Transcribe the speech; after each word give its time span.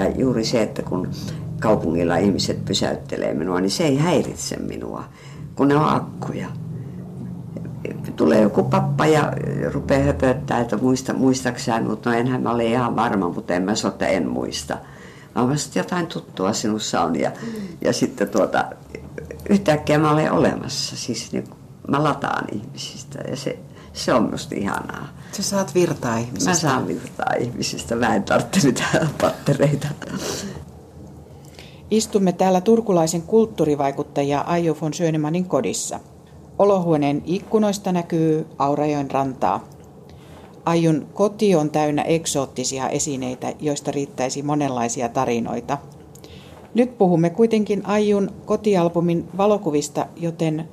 Ja 0.00 0.10
juuri 0.10 0.44
se, 0.44 0.62
että 0.62 0.82
kun 0.82 1.08
kaupungilla 1.60 2.16
ihmiset 2.16 2.64
pysäyttelee 2.64 3.34
minua, 3.34 3.60
niin 3.60 3.70
se 3.70 3.84
ei 3.84 3.96
häiritse 3.96 4.56
minua, 4.56 5.04
kun 5.54 5.68
ne 5.68 5.76
on 5.76 5.88
akkuja. 5.88 6.48
Tulee 8.16 8.40
joku 8.40 8.62
pappa 8.62 9.06
ja 9.06 9.32
rupeaa 9.72 10.04
höpöttää, 10.04 10.60
että 10.60 10.76
muista, 10.76 11.12
muistaksään, 11.12 11.84
mutta 11.84 12.10
no 12.10 12.16
enhän 12.16 12.42
mä 12.42 12.50
ole 12.50 12.64
ihan 12.64 12.96
varma, 12.96 13.28
mutta 13.28 13.54
en 13.54 13.62
mä 13.62 13.74
sota, 13.74 14.06
en 14.06 14.28
muista. 14.28 14.76
Mä 15.34 15.48
vasta 15.48 15.78
jotain 15.78 16.06
tuttua 16.06 16.52
sinussa 16.52 17.00
on 17.00 17.20
ja, 17.20 17.30
ja 17.80 17.92
sitten 17.92 18.28
tuota, 18.28 18.64
yhtäkkiä 19.50 19.98
mä 19.98 20.10
olen 20.10 20.32
olemassa. 20.32 20.96
Siis 20.96 21.32
niin, 21.32 21.44
mä 21.88 22.04
lataan 22.04 22.44
ihmisistä 22.52 23.18
ja 23.30 23.36
se, 23.36 23.58
se 23.92 24.14
on 24.14 24.30
musta 24.30 24.54
ihanaa. 24.54 25.08
Sä 25.32 25.42
saat 25.42 25.74
virtaa 25.74 26.18
ihmisistä. 26.18 26.50
Mä 26.50 26.56
saan 26.56 26.88
virtaa 26.88 27.34
ihmisistä. 27.40 27.94
Mä 27.94 28.14
en 28.14 28.22
tarvitse 28.22 28.66
mitään 28.66 29.08
pattereita. 29.20 29.88
Istumme 31.90 32.32
täällä 32.32 32.60
turkulaisen 32.60 33.22
kulttuurivaikuttaja 33.22 34.40
Aijo 34.40 34.76
von 34.80 34.94
Schönemanin 34.94 35.44
kodissa. 35.44 36.00
Olohuoneen 36.58 37.22
ikkunoista 37.24 37.92
näkyy 37.92 38.46
Aurajoen 38.58 39.10
rantaa. 39.10 39.68
Aijun 40.64 41.06
koti 41.14 41.54
on 41.54 41.70
täynnä 41.70 42.02
eksoottisia 42.02 42.88
esineitä, 42.88 43.52
joista 43.60 43.90
riittäisi 43.90 44.42
monenlaisia 44.42 45.08
tarinoita. 45.08 45.78
Nyt 46.74 46.98
puhumme 46.98 47.30
kuitenkin 47.30 47.86
Aijun 47.86 48.30
kotialbumin 48.46 49.28
valokuvista, 49.36 50.06
joten 50.16 50.68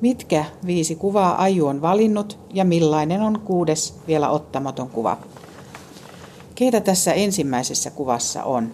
mitkä 0.00 0.44
viisi 0.66 0.94
kuvaa 0.94 1.42
Aiju 1.42 1.66
on 1.66 1.82
valinnut 1.82 2.38
ja 2.54 2.64
millainen 2.64 3.22
on 3.22 3.40
kuudes 3.44 3.94
vielä 4.06 4.30
ottamaton 4.30 4.90
kuva? 4.90 5.18
Keitä 6.54 6.80
tässä 6.80 7.12
ensimmäisessä 7.12 7.90
kuvassa 7.90 8.44
on? 8.44 8.72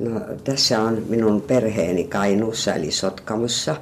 No, 0.00 0.20
tässä 0.44 0.82
on 0.82 1.02
minun 1.08 1.40
perheeni 1.40 2.04
Kainuussa 2.04 2.74
eli 2.74 2.90
Sotkamossa, 2.90 3.76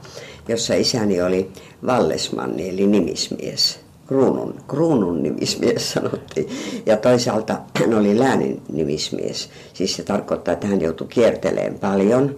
jossa 0.49 0.75
isäni 0.75 1.23
oli 1.23 1.51
Vallesmanni 1.87 2.69
eli 2.69 2.87
nimismies. 2.87 3.81
Kruunun, 4.07 4.55
kruunun 4.69 5.23
nimismies 5.23 5.93
sanottiin. 5.93 6.49
Ja 6.87 6.97
toisaalta 6.97 7.61
hän 7.75 7.95
oli 7.95 8.19
läänin 8.19 8.63
nimismies. 8.73 9.51
Siis 9.75 9.97
se 9.97 10.03
tarkoittaa, 10.03 10.53
että 10.53 10.67
hän 10.67 10.81
joutui 10.81 11.07
kierteleen 11.09 11.79
paljon. 11.79 12.37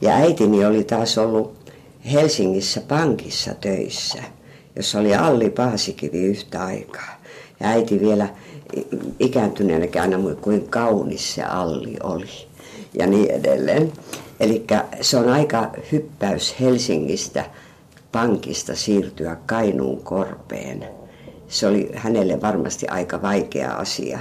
Ja 0.00 0.14
äitini 0.14 0.64
oli 0.64 0.84
taas 0.84 1.18
ollut 1.18 1.63
Helsingissä 2.12 2.80
pankissa 2.80 3.54
töissä, 3.54 4.22
jossa 4.76 4.98
oli 4.98 5.14
Alli 5.14 5.50
Paasikivi 5.50 6.22
yhtä 6.22 6.64
aikaa. 6.64 7.20
Ja 7.60 7.68
äiti 7.68 8.00
vielä 8.00 8.28
ikääntyneenä 9.20 9.86
aina 10.00 10.18
kuin 10.40 10.68
kaunis 10.68 11.34
se 11.34 11.42
Alli 11.42 11.96
oli 12.02 12.48
ja 12.98 13.06
niin 13.06 13.30
edelleen. 13.30 13.92
Eli 14.40 14.64
se 15.00 15.16
on 15.16 15.28
aika 15.28 15.70
hyppäys 15.92 16.54
Helsingistä 16.60 17.44
pankista 18.12 18.74
siirtyä 18.74 19.36
Kainuun 19.46 20.02
korpeen. 20.02 20.88
Se 21.48 21.66
oli 21.66 21.90
hänelle 21.94 22.40
varmasti 22.40 22.88
aika 22.88 23.22
vaikea 23.22 23.74
asia. 23.74 24.18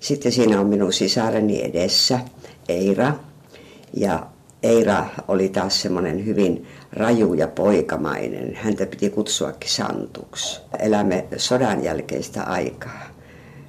Sitten 0.00 0.32
siinä 0.32 0.60
on 0.60 0.66
minun 0.66 0.92
sisareni 0.92 1.64
edessä, 1.64 2.20
Eira. 2.68 3.14
Ja 3.94 4.26
Eira 4.62 5.06
oli 5.28 5.48
taas 5.48 5.82
semmoinen 5.82 6.26
hyvin 6.26 6.66
raju 6.92 7.34
ja 7.34 7.48
poikamainen. 7.48 8.54
Häntä 8.54 8.86
piti 8.86 9.10
kutsuakin 9.10 9.70
Santuksi. 9.70 10.60
Elämme 10.78 11.24
sodan 11.36 11.84
jälkeistä 11.84 12.42
aikaa. 12.42 13.02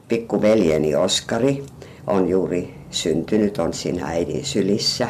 Pikkuveljeni 0.08 0.96
Oskari 0.96 1.64
on 2.08 2.30
juuri 2.30 2.76
syntynyt, 2.92 3.58
on 3.58 3.74
siinä 3.74 4.08
äidin 4.08 4.46
sylissä. 4.46 5.10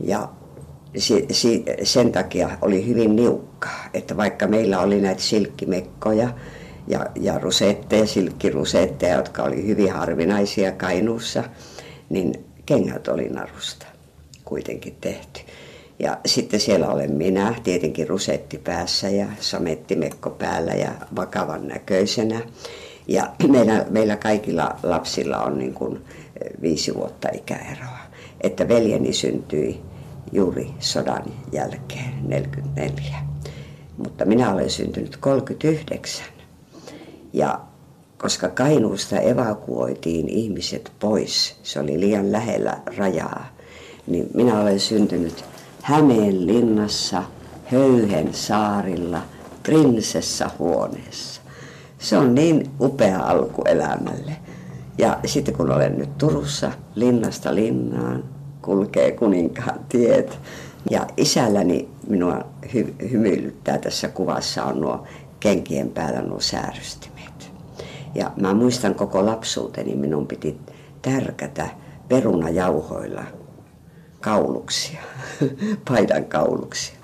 Ja 0.00 0.28
si, 0.96 1.26
si, 1.30 1.64
sen 1.82 2.12
takia 2.12 2.50
oli 2.62 2.86
hyvin 2.86 3.16
niukkaa, 3.16 3.84
että 3.94 4.16
vaikka 4.16 4.46
meillä 4.46 4.80
oli 4.80 5.00
näitä 5.00 5.22
silkkimekkoja 5.22 6.28
ja, 6.88 7.06
ja 7.20 7.38
rusetteja, 7.38 8.06
silkkirusetteja, 8.06 9.16
jotka 9.16 9.42
oli 9.42 9.66
hyvin 9.66 9.92
harvinaisia 9.92 10.72
Kainuussa, 10.72 11.44
niin 12.10 12.44
kengät 12.66 13.08
oli 13.08 13.28
narusta 13.28 13.86
kuitenkin 14.44 14.96
tehty. 15.00 15.40
Ja 16.02 16.18
sitten 16.26 16.60
siellä 16.60 16.88
olen 16.88 17.12
minä, 17.12 17.54
tietenkin 17.62 18.08
rusetti 18.08 18.58
päässä 18.58 19.08
ja 19.08 19.26
samettimekko 19.40 20.30
päällä 20.30 20.72
ja 20.72 20.90
vakavan 21.16 21.68
näköisenä. 21.68 22.40
Ja 23.08 23.32
meillä, 23.48 23.86
meillä 23.90 24.16
kaikilla 24.16 24.76
lapsilla 24.82 25.38
on 25.38 25.58
niin 25.58 25.74
kuin 25.74 26.04
viisi 26.62 26.94
vuotta 26.94 27.28
ikäeroa. 27.34 27.98
Että 28.40 28.68
veljeni 28.68 29.12
syntyi 29.12 29.80
juuri 30.32 30.70
sodan 30.78 31.24
jälkeen, 31.52 32.28
44. 32.28 33.18
Mutta 33.96 34.24
minä 34.24 34.52
olen 34.54 34.70
syntynyt 34.70 35.16
39. 35.16 36.26
Ja 37.32 37.60
koska 38.18 38.48
Kainuusta 38.48 39.18
evakuoitiin 39.20 40.28
ihmiset 40.28 40.92
pois, 41.00 41.56
se 41.62 41.80
oli 41.80 42.00
liian 42.00 42.32
lähellä 42.32 42.78
rajaa, 42.96 43.46
niin 44.06 44.28
minä 44.34 44.60
olen 44.60 44.80
syntynyt 44.80 45.51
Hämeen 45.82 46.46
linnassa, 46.46 47.22
Höyhen 47.64 48.34
saarilla, 48.34 49.22
prinsessa 49.62 50.50
huoneessa. 50.58 51.42
Se 51.98 52.18
on 52.18 52.34
niin 52.34 52.70
upea 52.80 53.20
alku 53.20 53.62
elämälle. 53.64 54.36
Ja 54.98 55.18
sitten 55.26 55.54
kun 55.54 55.70
olen 55.70 55.98
nyt 55.98 56.18
Turussa 56.18 56.72
linnasta 56.94 57.54
linnaan, 57.54 58.24
kulkee 58.62 59.12
kuninkaan 59.12 59.80
tiet. 59.88 60.38
Ja 60.90 61.06
isälläni 61.16 61.88
minua 62.08 62.44
hy- 62.66 63.10
hymyilyttää 63.10 63.78
tässä 63.78 64.08
kuvassa 64.08 64.64
on 64.64 64.80
nuo 64.80 65.04
kenkien 65.40 65.88
päällä 65.88 66.22
nuo 66.22 66.40
säärystimet. 66.40 67.52
Ja 68.14 68.30
mä 68.40 68.54
muistan 68.54 68.94
koko 68.94 69.26
lapsuuteni, 69.26 69.96
minun 69.96 70.26
piti 70.26 70.58
tärkätä 71.02 71.68
perunajauhoilla 72.08 73.41
kauluksia, 74.22 75.00
paidan 75.88 76.24
kauluksia. 76.24 76.94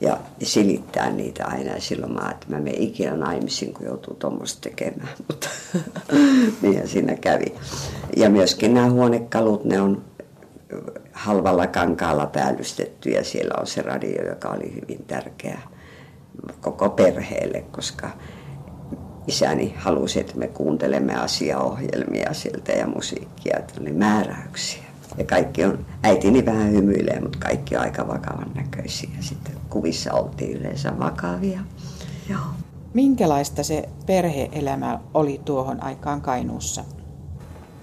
Ja 0.00 0.18
silittää 0.42 1.10
niitä 1.10 1.46
aina 1.46 1.72
ja 1.72 1.80
silloin 1.80 2.12
mä 2.12 2.30
että 2.30 2.46
mä 2.48 2.56
menen 2.60 2.82
ikinä 2.82 3.16
naimisiin, 3.16 3.74
kun 3.74 3.86
joutuu 3.86 4.14
tuommoista 4.14 4.60
tekemään. 4.60 5.08
Mutta 5.28 5.48
niin 6.62 6.88
siinä 6.88 7.16
kävi. 7.16 7.54
Ja 8.16 8.30
myöskin 8.30 8.74
nämä 8.74 8.90
huonekalut, 8.90 9.64
ne 9.64 9.80
on 9.80 10.04
halvalla 11.12 11.66
kankaalla 11.66 12.26
päällystetty 12.26 13.10
ja 13.10 13.24
siellä 13.24 13.54
on 13.60 13.66
se 13.66 13.82
radio, 13.82 14.28
joka 14.28 14.48
oli 14.48 14.74
hyvin 14.74 15.04
tärkeä 15.06 15.58
koko 16.60 16.90
perheelle, 16.90 17.64
koska 17.70 18.10
isäni 19.26 19.74
halusi, 19.78 20.20
että 20.20 20.38
me 20.38 20.48
kuuntelemme 20.48 21.14
asiaohjelmia 21.14 22.34
sieltä 22.34 22.72
ja 22.72 22.86
musiikkia, 22.86 23.58
että 23.58 23.80
oli 23.80 23.92
määräyksiä. 23.92 24.87
Ja 25.18 25.24
kaikki 25.24 25.64
on, 25.64 25.86
äitini 26.02 26.46
vähän 26.46 26.72
hymyilee, 26.72 27.20
mutta 27.20 27.38
kaikki 27.38 27.76
on 27.76 27.82
aika 27.82 28.08
vakavan 28.08 28.50
näköisiä. 28.54 29.10
Sitten 29.20 29.54
kuvissa 29.70 30.12
oltiin 30.12 30.56
yleensä 30.56 30.98
vakavia. 30.98 31.60
Joo. 32.30 32.40
Minkälaista 32.94 33.62
se 33.62 33.88
perheelämä 34.06 35.00
oli 35.14 35.40
tuohon 35.44 35.82
aikaan 35.82 36.20
Kainuussa? 36.20 36.84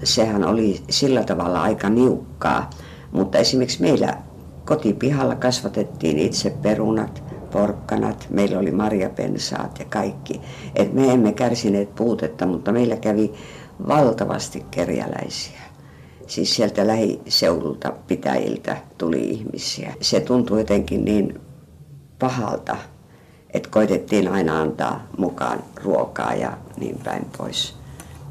Sehän 0.03 0.43
oli 0.43 0.83
sillä 0.89 1.23
tavalla 1.23 1.61
aika 1.61 1.89
niukkaa, 1.89 2.69
mutta 3.11 3.37
esimerkiksi 3.37 3.81
meillä 3.81 4.17
kotipihalla 4.65 5.35
kasvatettiin 5.35 6.19
itse 6.19 6.49
perunat, 6.49 7.23
porkkanat, 7.51 8.27
meillä 8.29 8.59
oli 8.59 8.71
marjapensaat 8.71 9.79
ja 9.79 9.85
kaikki. 9.85 10.41
Et 10.75 10.93
me 10.93 11.13
emme 11.13 11.33
kärsineet 11.33 11.95
puutetta, 11.95 12.45
mutta 12.45 12.71
meillä 12.71 12.95
kävi 12.95 13.33
valtavasti 13.87 14.65
kerjäläisiä. 14.71 15.59
Siis 16.27 16.55
sieltä 16.55 16.87
lähiseudulta 16.87 17.93
pitäjiltä 18.07 18.77
tuli 18.97 19.29
ihmisiä. 19.29 19.93
Se 20.01 20.19
tuntui 20.19 20.59
jotenkin 20.59 21.05
niin 21.05 21.41
pahalta, 22.19 22.77
että 23.53 23.69
koitettiin 23.69 24.27
aina 24.27 24.61
antaa 24.61 25.07
mukaan 25.17 25.63
ruokaa 25.83 26.33
ja 26.33 26.57
niin 26.77 26.99
päin 27.03 27.25
pois. 27.37 27.75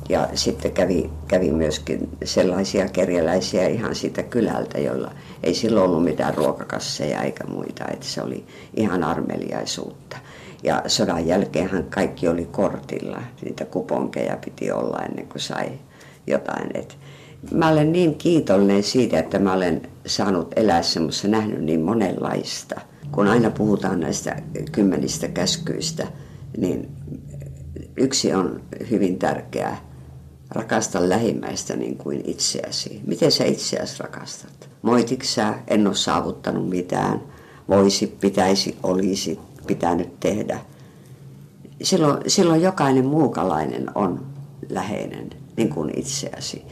Ja 0.08 0.28
sitten 0.34 0.72
kävi, 0.72 1.10
kävi 1.28 1.50
myöskin 1.50 2.08
sellaisia 2.24 2.88
kerjäläisiä 2.88 3.68
ihan 3.68 3.94
siitä 3.94 4.22
kylältä, 4.22 4.78
jolla 4.78 5.12
ei 5.42 5.54
silloin 5.54 5.90
ollut 5.90 6.04
mitään 6.04 6.34
ruokakasseja 6.34 7.22
eikä 7.22 7.44
muita, 7.44 7.84
että 7.92 8.06
se 8.06 8.22
oli 8.22 8.44
ihan 8.76 9.04
armeliaisuutta. 9.04 10.16
Ja 10.62 10.82
sodan 10.86 11.26
jälkeenhän 11.26 11.84
kaikki 11.84 12.28
oli 12.28 12.44
kortilla, 12.44 13.22
niitä 13.44 13.64
kuponkeja 13.64 14.36
piti 14.44 14.72
olla 14.72 14.98
ennen 14.98 15.28
kuin 15.28 15.40
sai 15.40 15.78
jotain. 16.26 16.70
Et 16.74 16.98
mä 17.52 17.68
olen 17.68 17.92
niin 17.92 18.14
kiitollinen 18.14 18.82
siitä, 18.82 19.18
että 19.18 19.38
mä 19.38 19.52
olen 19.52 19.82
saanut 20.06 20.52
elää 20.56 20.82
semmoista, 20.82 21.28
nähnyt 21.28 21.60
niin 21.60 21.80
monenlaista. 21.80 22.80
Kun 23.12 23.28
aina 23.28 23.50
puhutaan 23.50 24.00
näistä 24.00 24.42
kymmenistä 24.72 25.28
käskyistä, 25.28 26.06
niin 26.56 26.88
yksi 27.96 28.32
on 28.32 28.60
hyvin 28.90 29.18
tärkeä 29.18 29.76
rakasta 30.50 31.08
lähimmäistä 31.08 31.76
niin 31.76 31.96
kuin 31.96 32.22
itseäsi. 32.24 33.00
Miten 33.06 33.32
sä 33.32 33.44
itseäsi 33.44 34.02
rakastat? 34.02 34.68
Moitiksä, 34.82 35.54
en 35.68 35.86
ole 35.86 35.94
saavuttanut 35.94 36.68
mitään, 36.68 37.22
voisi, 37.68 38.06
pitäisi, 38.06 38.76
olisi 38.82 39.38
pitänyt 39.66 40.20
tehdä. 40.20 40.60
Silloin, 41.82 42.18
silloin 42.26 42.62
jokainen 42.62 43.06
muukalainen 43.06 43.86
on 43.94 44.26
läheinen 44.68 45.30
niin 45.56 45.68
kuin 45.68 45.98
itseäsi. 45.98 46.64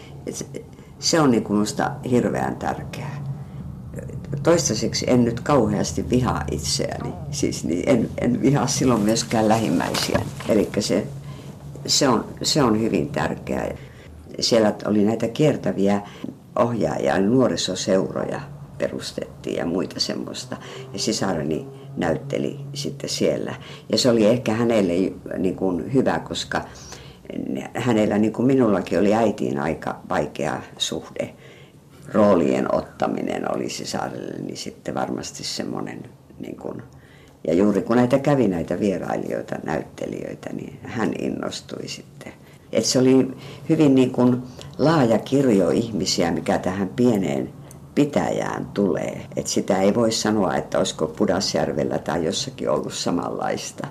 Se 0.99 1.21
on 1.21 1.31
niin 1.31 1.45
minusta 1.49 1.91
hirveän 2.11 2.57
tärkeää. 2.57 3.23
Toistaiseksi 4.43 5.05
en 5.09 5.25
nyt 5.25 5.41
kauheasti 5.41 6.11
vihaa 6.11 6.45
itseäni, 6.51 7.13
siis 7.31 7.65
niin 7.65 7.89
en, 7.89 8.11
en 8.21 8.43
vihaa 8.43 8.67
silloin 8.67 9.01
myöskään 9.01 9.49
lähimmäisiä. 9.49 10.21
Eli 10.49 10.69
se, 10.79 11.07
se, 11.87 12.09
on, 12.09 12.25
se 12.43 12.63
on 12.63 12.81
hyvin 12.81 13.09
tärkeää. 13.09 13.75
Siellä 14.41 14.75
oli 14.87 15.05
näitä 15.05 15.29
kiertäviä 15.29 16.01
ohjaajia, 16.59 17.21
nuorisoseuroja 17.21 18.41
perustettiin 18.79 19.57
ja 19.57 19.67
muita 19.67 20.01
semmoista. 20.01 20.57
Ja 20.93 20.99
sisareni 20.99 21.67
näytteli 21.97 22.61
sitten 22.75 23.11
siellä. 23.11 23.55
Ja 23.89 23.99
se 23.99 24.11
oli 24.11 24.27
ehkä 24.27 24.53
hänelle 24.53 24.93
niin 25.39 25.57
kuin 25.57 25.93
hyvä, 25.93 26.19
koska 26.19 26.65
hänellä 27.75 28.19
niin 28.19 28.33
kuin 28.33 28.47
minullakin 28.47 28.99
oli 28.99 29.15
äitiin 29.15 29.59
aika 29.59 30.01
vaikea 30.09 30.63
suhde. 30.79 31.35
Roolien 32.13 32.75
ottaminen 32.75 33.55
oli 33.55 33.71
sisarelle, 33.71 34.39
niin 34.39 34.57
sitten 34.57 34.95
varmasti 34.95 35.45
semmoinen 35.45 36.03
niin 36.41 36.57
kuin, 36.57 36.83
ja 37.47 37.55
juuri 37.55 37.83
kun 37.83 37.97
näitä 37.97 38.19
kävi 38.19 38.49
näitä 38.49 38.81
vierailijoita, 38.81 39.57
näyttelijöitä, 39.65 40.51
niin 40.53 40.79
hän 40.83 41.13
innostui 41.19 41.89
sitten. 41.89 42.33
Et 42.73 42.85
se 42.85 42.99
oli 42.99 43.29
hyvin 43.69 43.95
niin 43.95 44.11
kuin 44.11 44.43
laaja 44.79 45.19
kirjo 45.19 45.71
ihmisiä, 45.71 46.31
mikä 46.31 46.59
tähän 46.59 46.89
pieneen 46.89 47.53
pitäjään 47.95 48.67
tulee. 48.75 49.27
Et 49.37 49.47
sitä 49.47 49.79
ei 49.79 49.95
voi 49.95 50.13
sanoa, 50.13 50.57
että 50.57 50.79
olisiko 50.79 51.07
Pudasjärvellä 51.07 51.99
tai 51.99 52.25
jossakin 52.25 52.71
ollut 52.71 52.95
samanlaista. 52.95 53.89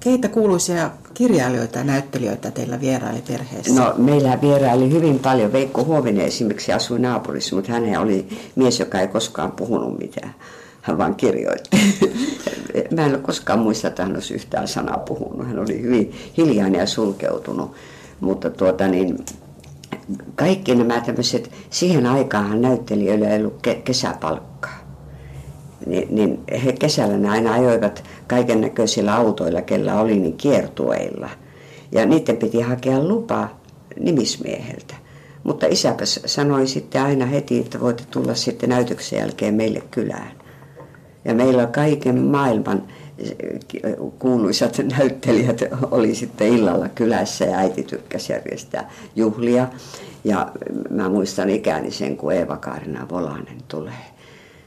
Keitä 0.00 0.28
kuuluisia 0.28 0.90
kirjailijoita 1.14 1.78
ja 1.78 1.84
näyttelijöitä 1.84 2.50
teillä 2.50 2.80
vieraili 2.80 3.22
perheessä? 3.28 3.74
No 3.74 3.94
meillä 3.96 4.40
vieraili 4.40 4.90
hyvin 4.90 5.18
paljon. 5.18 5.52
Veikko 5.52 5.84
Huovinen 5.84 6.26
esimerkiksi 6.26 6.72
asui 6.72 6.98
naapurissa, 6.98 7.56
mutta 7.56 7.72
hän 7.72 7.98
oli 7.98 8.28
mies, 8.56 8.80
joka 8.80 9.00
ei 9.00 9.08
koskaan 9.08 9.52
puhunut 9.52 9.98
mitään. 9.98 10.34
Hän 10.82 10.98
vaan 10.98 11.14
kirjoitti. 11.14 11.70
Mä 12.96 13.06
en 13.06 13.14
ole 13.14 13.18
koskaan 13.18 13.58
muista, 13.58 13.88
että 13.88 14.02
hän 14.02 14.14
olisi 14.14 14.34
yhtään 14.34 14.68
sanaa 14.68 14.98
puhunut. 14.98 15.46
Hän 15.46 15.58
oli 15.58 15.82
hyvin 15.82 16.12
hiljainen 16.36 16.78
ja 16.78 16.86
sulkeutunut. 16.86 17.72
Mutta 18.20 18.50
tuota 18.50 18.88
niin, 18.88 19.18
kaikki 20.34 20.74
nämä 20.74 21.00
tämmöiset, 21.00 21.50
siihen 21.70 22.06
aikaan 22.06 22.62
näyttelijöillä 22.62 23.28
ei 23.28 23.40
ollut 23.40 23.66
kesäpalkkaa. 23.84 24.83
Ni, 25.86 26.06
niin 26.10 26.40
he 26.64 26.72
kesällä 26.72 27.16
ne 27.16 27.28
aina 27.28 27.52
ajoivat 27.52 28.04
kaiken 28.26 28.60
näköisillä 28.60 29.14
autoilla, 29.14 29.62
kellä 29.62 30.00
oli, 30.00 30.18
niin 30.18 30.36
kiertueilla. 30.36 31.30
Ja 31.92 32.06
niiden 32.06 32.36
piti 32.36 32.60
hakea 32.60 33.00
lupa 33.00 33.48
nimismieheltä. 34.00 34.94
Mutta 35.44 35.66
isäpä 35.66 36.04
sanoi 36.04 36.66
sitten 36.66 37.02
aina 37.02 37.26
heti, 37.26 37.58
että 37.58 37.80
voitte 37.80 38.02
tulla 38.10 38.34
sitten 38.34 38.68
näytöksen 38.68 39.18
jälkeen 39.18 39.54
meille 39.54 39.82
kylään. 39.90 40.30
Ja 41.24 41.34
meillä 41.34 41.66
kaiken 41.66 42.18
maailman 42.18 42.82
kuuluisat 44.18 44.80
näyttelijät 44.98 45.60
oli 45.90 46.14
sitten 46.14 46.48
illalla 46.48 46.88
kylässä 46.88 47.44
ja 47.44 47.58
äiti 47.58 47.82
tykkäsi 47.82 48.32
järjestää 48.32 48.90
juhlia. 49.16 49.68
Ja 50.24 50.52
mä 50.90 51.08
muistan 51.08 51.50
ikäni 51.50 51.90
sen, 51.90 52.16
kun 52.16 52.32
Eeva-Kaarina 52.32 53.08
Volanen 53.08 53.58
tulee. 53.68 54.13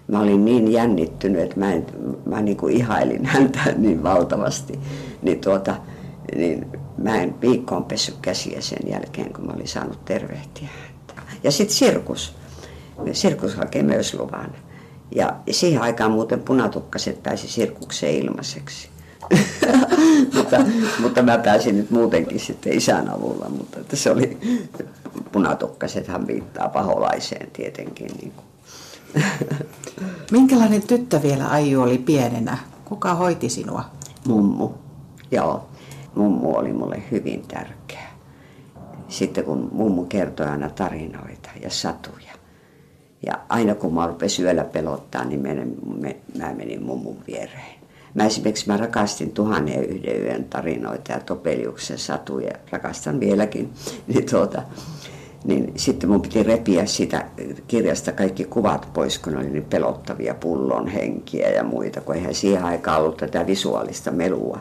Mä 0.07 0.19
olin 0.19 0.45
niin 0.45 0.71
jännittynyt, 0.71 1.42
että 1.42 1.59
mä, 1.59 1.74
en, 1.74 1.86
mä 2.25 2.42
niin 2.42 2.57
kuin 2.57 2.74
ihailin 2.74 3.25
häntä 3.25 3.59
niin 3.77 4.04
valtavasti. 4.04 4.80
Niin, 5.21 5.42
tuota, 5.42 5.75
niin 6.36 6.68
mä 6.98 7.21
en 7.21 7.42
viikkoon 7.42 7.83
pessy 7.86 8.13
käsiä 8.21 8.62
sen 8.62 8.92
jälkeen, 8.92 9.33
kun 9.33 9.45
mä 9.45 9.54
olin 9.54 9.68
saanut 9.68 10.06
tervehtiä 10.06 10.68
häntä. 10.81 11.21
Ja 11.44 11.51
sitten 11.51 11.75
sirkus. 11.75 12.36
Sirkus 13.12 13.56
hakee 13.56 13.83
myös 13.83 14.13
luvan. 14.13 14.56
Ja 15.15 15.36
siihen 15.51 15.81
aikaan 15.81 16.12
muuten 16.12 16.39
punatukkaset 16.39 17.24
pääsi 17.24 17.48
sirkukseen 17.48 18.15
ilmaiseksi. 18.15 18.89
mutta, 20.36 20.57
mutta 21.00 21.21
mä 21.21 21.38
pääsin 21.38 21.77
nyt 21.77 21.92
muutenkin 21.92 22.39
sitten 22.39 22.74
isän 22.74 23.10
avulla, 23.10 23.50
mutta 23.50 23.80
että 23.80 23.95
se 23.95 24.12
oli, 24.12 24.38
punatukkasethan 25.31 26.27
viittaa 26.27 26.69
paholaiseen 26.69 27.51
tietenkin. 27.51 28.07
Niin 28.07 28.31
kuin. 28.31 28.46
Minkälainen 30.31 30.81
tyttö 30.81 31.21
vielä 31.21 31.48
Aiju 31.48 31.81
oli 31.81 31.98
pienenä? 31.98 32.57
Kuka 32.86 33.13
hoiti 33.13 33.50
sinua? 33.50 33.83
Mummu, 34.27 34.69
joo. 35.31 35.68
Mummu 36.15 36.56
oli 36.56 36.74
mulle 36.74 37.04
hyvin 37.12 37.44
tärkeä. 37.48 38.07
Sitten 39.07 39.44
kun 39.44 39.69
mummu 39.71 40.06
kertoi 40.06 40.48
aina 40.48 40.69
tarinoita 40.69 41.50
ja 41.62 41.69
satuja, 41.69 42.33
ja 43.25 43.39
aina 43.50 43.75
kun 43.75 43.94
mä 43.94 44.07
rupesin 44.07 44.45
yöllä 44.45 44.63
pelottaa, 44.63 45.25
niin 45.25 45.39
menen, 45.39 45.75
me, 46.00 46.15
mä 46.38 46.53
menin 46.53 46.83
mummun 46.83 47.18
viereen. 47.27 47.77
Mä 48.13 48.25
esimerkiksi 48.25 48.68
mä 48.68 48.77
rakastin 48.77 49.31
tuhannen 49.31 49.83
yhden 49.83 50.21
yön 50.21 50.44
tarinoita 50.44 51.12
ja 51.12 51.19
Topeliuksen 51.19 51.98
satuja, 51.98 52.51
rakastan 52.71 53.19
vieläkin. 53.19 53.74
Niin, 54.07 54.25
tuota, 54.30 54.62
niin 55.45 55.74
sitten 55.75 56.10
mun 56.10 56.22
piti 56.22 56.44
repiä 56.44 56.86
sitä 56.86 57.25
kirjasta 57.68 58.12
kaikki 58.12 58.45
kuvat 58.45 58.89
pois, 58.94 59.19
kun 59.19 59.38
oli 59.38 59.50
niin 59.50 59.66
pelottavia 59.66 60.34
pullon 60.34 60.88
henkiä 60.88 61.50
ja 61.50 61.63
muita, 61.63 62.01
kun 62.01 62.16
eihän 62.16 62.36
siihen 62.36 62.63
aikaan 62.63 63.01
ollut 63.01 63.18
tätä 63.18 63.48
visuaalista 63.48 64.12
melua 64.12 64.60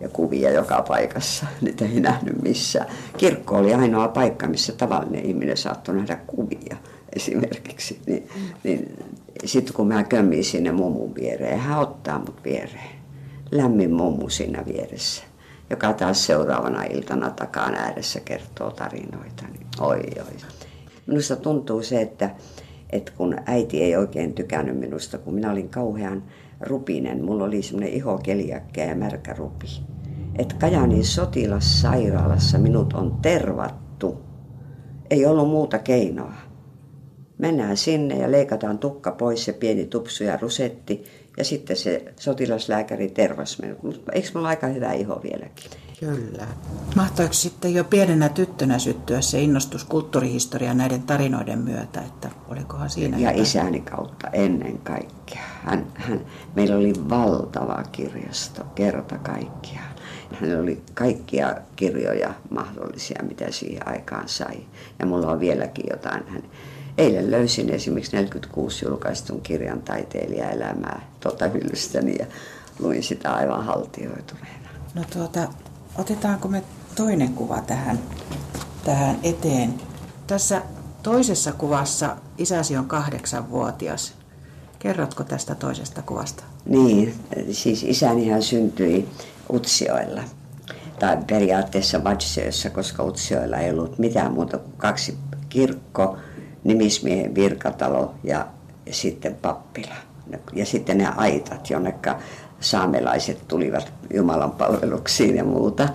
ja 0.00 0.08
kuvia 0.08 0.50
joka 0.50 0.84
paikassa. 0.88 1.46
Niitä 1.62 1.84
ei 1.84 2.00
nähnyt 2.00 2.42
missään. 2.42 2.86
Kirkko 3.18 3.56
oli 3.56 3.74
ainoa 3.74 4.08
paikka, 4.08 4.46
missä 4.46 4.72
tavallinen 4.72 5.26
ihminen 5.26 5.56
saattoi 5.56 5.94
nähdä 5.94 6.18
kuvia 6.26 6.76
esimerkiksi, 7.16 8.00
niin, 8.06 8.28
niin 8.64 8.96
sitten 9.44 9.74
kun 9.74 9.86
mä 9.88 10.04
kömmin 10.04 10.44
sinne 10.44 10.72
mummun 10.72 11.14
viereen, 11.14 11.58
hän 11.58 11.78
ottaa 11.78 12.18
mut 12.18 12.44
viereen. 12.44 12.96
Lämmin 13.50 13.92
mummu 13.92 14.28
siinä 14.28 14.64
vieressä, 14.66 15.24
joka 15.70 15.92
taas 15.92 16.26
seuraavana 16.26 16.84
iltana 16.84 17.30
takaan 17.30 17.74
ääressä 17.74 18.20
kertoo 18.20 18.70
tarinoita. 18.70 19.46
Niin 19.52 19.66
oi, 19.80 19.98
oi. 19.98 20.36
Minusta 21.06 21.36
tuntuu 21.36 21.82
se, 21.82 22.00
että, 22.00 22.30
että 22.90 23.12
kun 23.16 23.36
äiti 23.46 23.82
ei 23.82 23.96
oikein 23.96 24.34
tykännyt 24.34 24.78
minusta, 24.78 25.18
kun 25.18 25.34
minä 25.34 25.52
olin 25.52 25.68
kauhean 25.68 26.22
rupinen, 26.60 27.24
mulla 27.24 27.44
oli 27.44 27.62
semmoinen 27.62 27.92
iho 27.92 28.18
keliakkia 28.18 28.84
ja 28.84 28.94
märkä 28.94 29.34
rupi. 29.38 29.66
Että 30.38 30.54
Kajanin 30.54 31.04
sotilassairaalassa 31.04 32.58
minut 32.58 32.92
on 32.92 33.18
tervattu. 33.22 34.20
Ei 35.10 35.26
ollut 35.26 35.48
muuta 35.48 35.78
keinoa 35.78 36.32
mennään 37.38 37.76
sinne 37.76 38.18
ja 38.18 38.30
leikataan 38.30 38.78
tukka 38.78 39.10
pois 39.10 39.44
se 39.44 39.52
pieni 39.52 39.86
tupsu 39.86 40.24
ja 40.24 40.38
rusetti 40.42 41.04
ja 41.36 41.44
sitten 41.44 41.76
se 41.76 42.14
sotilaslääkäri 42.20 43.08
tervas 43.08 43.58
minut. 43.58 44.02
Eikö 44.12 44.28
mulla 44.34 44.48
aika 44.48 44.66
hyvä 44.66 44.92
iho 44.92 45.20
vieläkin? 45.22 45.70
Kyllä. 46.00 46.46
Mahtoiko 46.96 47.32
sitten 47.32 47.74
jo 47.74 47.84
pienenä 47.84 48.28
tyttönä 48.28 48.78
syttyä 48.78 49.20
se 49.20 49.40
innostus 49.40 49.84
kulttuurihistoria 49.84 50.74
näiden 50.74 51.02
tarinoiden 51.02 51.58
myötä, 51.58 52.00
että 52.00 52.30
olikohan 52.48 52.90
siinä 52.90 53.16
Ja 53.18 53.22
jotain? 53.28 53.42
isäni 53.42 53.80
kautta 53.80 54.28
ennen 54.32 54.78
kaikkea. 54.78 55.42
Hän, 55.64 55.86
hän, 55.94 56.20
meillä 56.54 56.76
oli 56.76 56.92
valtava 57.08 57.82
kirjasto, 57.92 58.64
kerta 58.74 59.18
kaikkiaan. 59.18 59.96
Hän 60.40 60.60
oli 60.60 60.82
kaikkia 60.94 61.56
kirjoja 61.76 62.34
mahdollisia, 62.50 63.22
mitä 63.28 63.50
siihen 63.50 63.88
aikaan 63.88 64.28
sai. 64.28 64.56
Ja 64.98 65.06
mulla 65.06 65.26
on 65.26 65.40
vieläkin 65.40 65.84
jotain. 65.90 66.28
Hän, 66.28 66.42
Eilen 66.98 67.30
löysin 67.30 67.70
esimerkiksi 67.70 68.16
46 68.16 68.84
julkaistun 68.84 69.40
kirjan 69.40 69.82
taiteilijaelämää 69.82 71.00
tuota 71.20 71.48
hyllystäni 71.48 72.16
ja 72.18 72.26
luin 72.78 73.02
sitä 73.02 73.34
aivan 73.34 73.64
haltioituneena. 73.64 74.68
No 74.94 75.02
tuota, 75.12 75.48
otetaanko 75.98 76.48
me 76.48 76.62
toinen 76.94 77.32
kuva 77.32 77.60
tähän, 77.60 77.98
tähän 78.84 79.18
eteen? 79.22 79.74
Tässä 80.26 80.62
toisessa 81.02 81.52
kuvassa 81.52 82.16
isäsi 82.38 82.76
on 82.76 82.88
kahdeksanvuotias. 82.88 84.14
Kerrotko 84.78 85.24
tästä 85.24 85.54
toisesta 85.54 86.02
kuvasta? 86.02 86.44
Niin, 86.66 87.14
siis 87.50 87.82
isänihän 87.82 88.42
syntyi 88.42 89.08
Utsioilla 89.52 90.22
tai 90.98 91.18
periaatteessa 91.26 92.04
Vatsöössä, 92.04 92.70
koska 92.70 93.04
Utsioilla 93.04 93.56
ei 93.56 93.70
ollut 93.70 93.98
mitään 93.98 94.32
muuta 94.32 94.58
kuin 94.58 94.74
kaksi 94.76 95.16
kirkko, 95.48 96.16
nimismiehen 96.66 97.34
virkatalo 97.34 98.14
ja 98.24 98.46
sitten 98.90 99.34
pappila. 99.34 99.94
Ja 100.52 100.66
sitten 100.66 100.98
ne 100.98 101.08
aitat, 101.16 101.70
jonneka 101.70 102.18
saamelaiset 102.60 103.48
tulivat 103.48 103.92
Jumalan 104.14 104.50
palveluksiin 104.50 105.36
ja 105.36 105.44
muuta. 105.44 105.88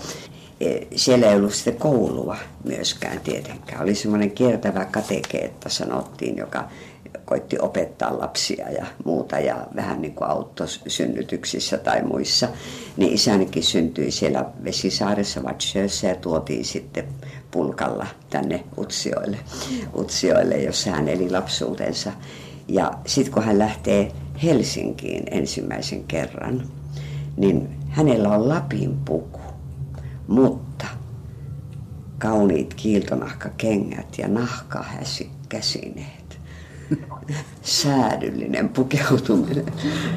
e, 0.59 0.79
siellä 0.95 1.27
ei 1.27 1.35
ollut 1.35 1.53
sitten 1.53 1.75
koulua 1.75 2.37
myöskään 2.63 3.19
tietenkään. 3.19 3.83
Oli 3.83 3.95
semmoinen 3.95 4.31
kiertävä 4.31 4.85
katekeetta 4.85 5.69
sanottiin, 5.69 6.37
joka 6.37 6.63
koitti 7.25 7.57
opettaa 7.59 8.19
lapsia 8.19 8.71
ja 8.71 8.85
muuta 9.05 9.39
ja 9.39 9.67
vähän 9.75 10.01
niin 10.01 10.15
kuin 10.15 10.29
autosynnytyksissä 10.29 11.77
tai 11.77 12.03
muissa. 12.03 12.47
Niin 12.97 13.13
isänikin 13.13 13.63
syntyi 13.63 14.11
siellä 14.11 14.45
Vesisaaressa 14.63 15.43
Vatsjössä 15.43 16.07
ja 16.07 16.15
tuotiin 16.15 16.65
sitten 16.65 17.07
pulkalla 17.51 18.07
tänne 18.29 18.63
Utsioille, 18.77 19.37
Utsioille 19.95 20.57
jossa 20.57 20.91
hän 20.91 21.07
eli 21.07 21.29
lapsuutensa. 21.29 22.11
Ja 22.67 22.91
sitten 23.05 23.33
kun 23.33 23.43
hän 23.43 23.59
lähtee 23.59 24.11
Helsinkiin 24.43 25.23
ensimmäisen 25.31 26.03
kerran, 26.03 26.67
niin 27.37 27.69
hänellä 27.89 28.29
on 28.29 28.49
Lapin 28.49 28.97
puku, 29.05 29.39
mutta 30.27 30.85
kauniit 32.17 32.73
kiiltonahkakengät 32.73 34.17
ja 34.17 34.27
nahkahäsi 34.27 35.31
käsineet 35.49 36.20
säädyllinen 37.61 38.69
pukeutuminen. 38.69 39.65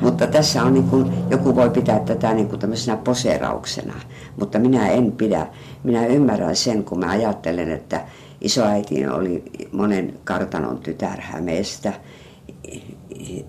Mutta 0.00 0.26
tässä 0.26 0.62
on 0.62 0.74
niin 0.74 0.88
kuin, 0.88 1.12
joku 1.30 1.56
voi 1.56 1.70
pitää 1.70 2.00
tätä 2.00 2.34
niin 2.34 2.48
kuin 2.48 2.60
tämmöisenä 2.60 2.96
poseerauksena, 2.96 3.94
mutta 4.40 4.58
minä 4.58 4.88
en 4.88 5.12
pidä. 5.12 5.46
Minä 5.84 6.06
ymmärrän 6.06 6.56
sen, 6.56 6.84
kun 6.84 6.98
mä 6.98 7.10
ajattelen, 7.10 7.70
että 7.70 8.00
isoäiti 8.40 9.06
oli 9.06 9.44
monen 9.72 10.14
kartanon 10.24 10.78
tytär 10.78 11.20
Hämeestä. 11.20 11.92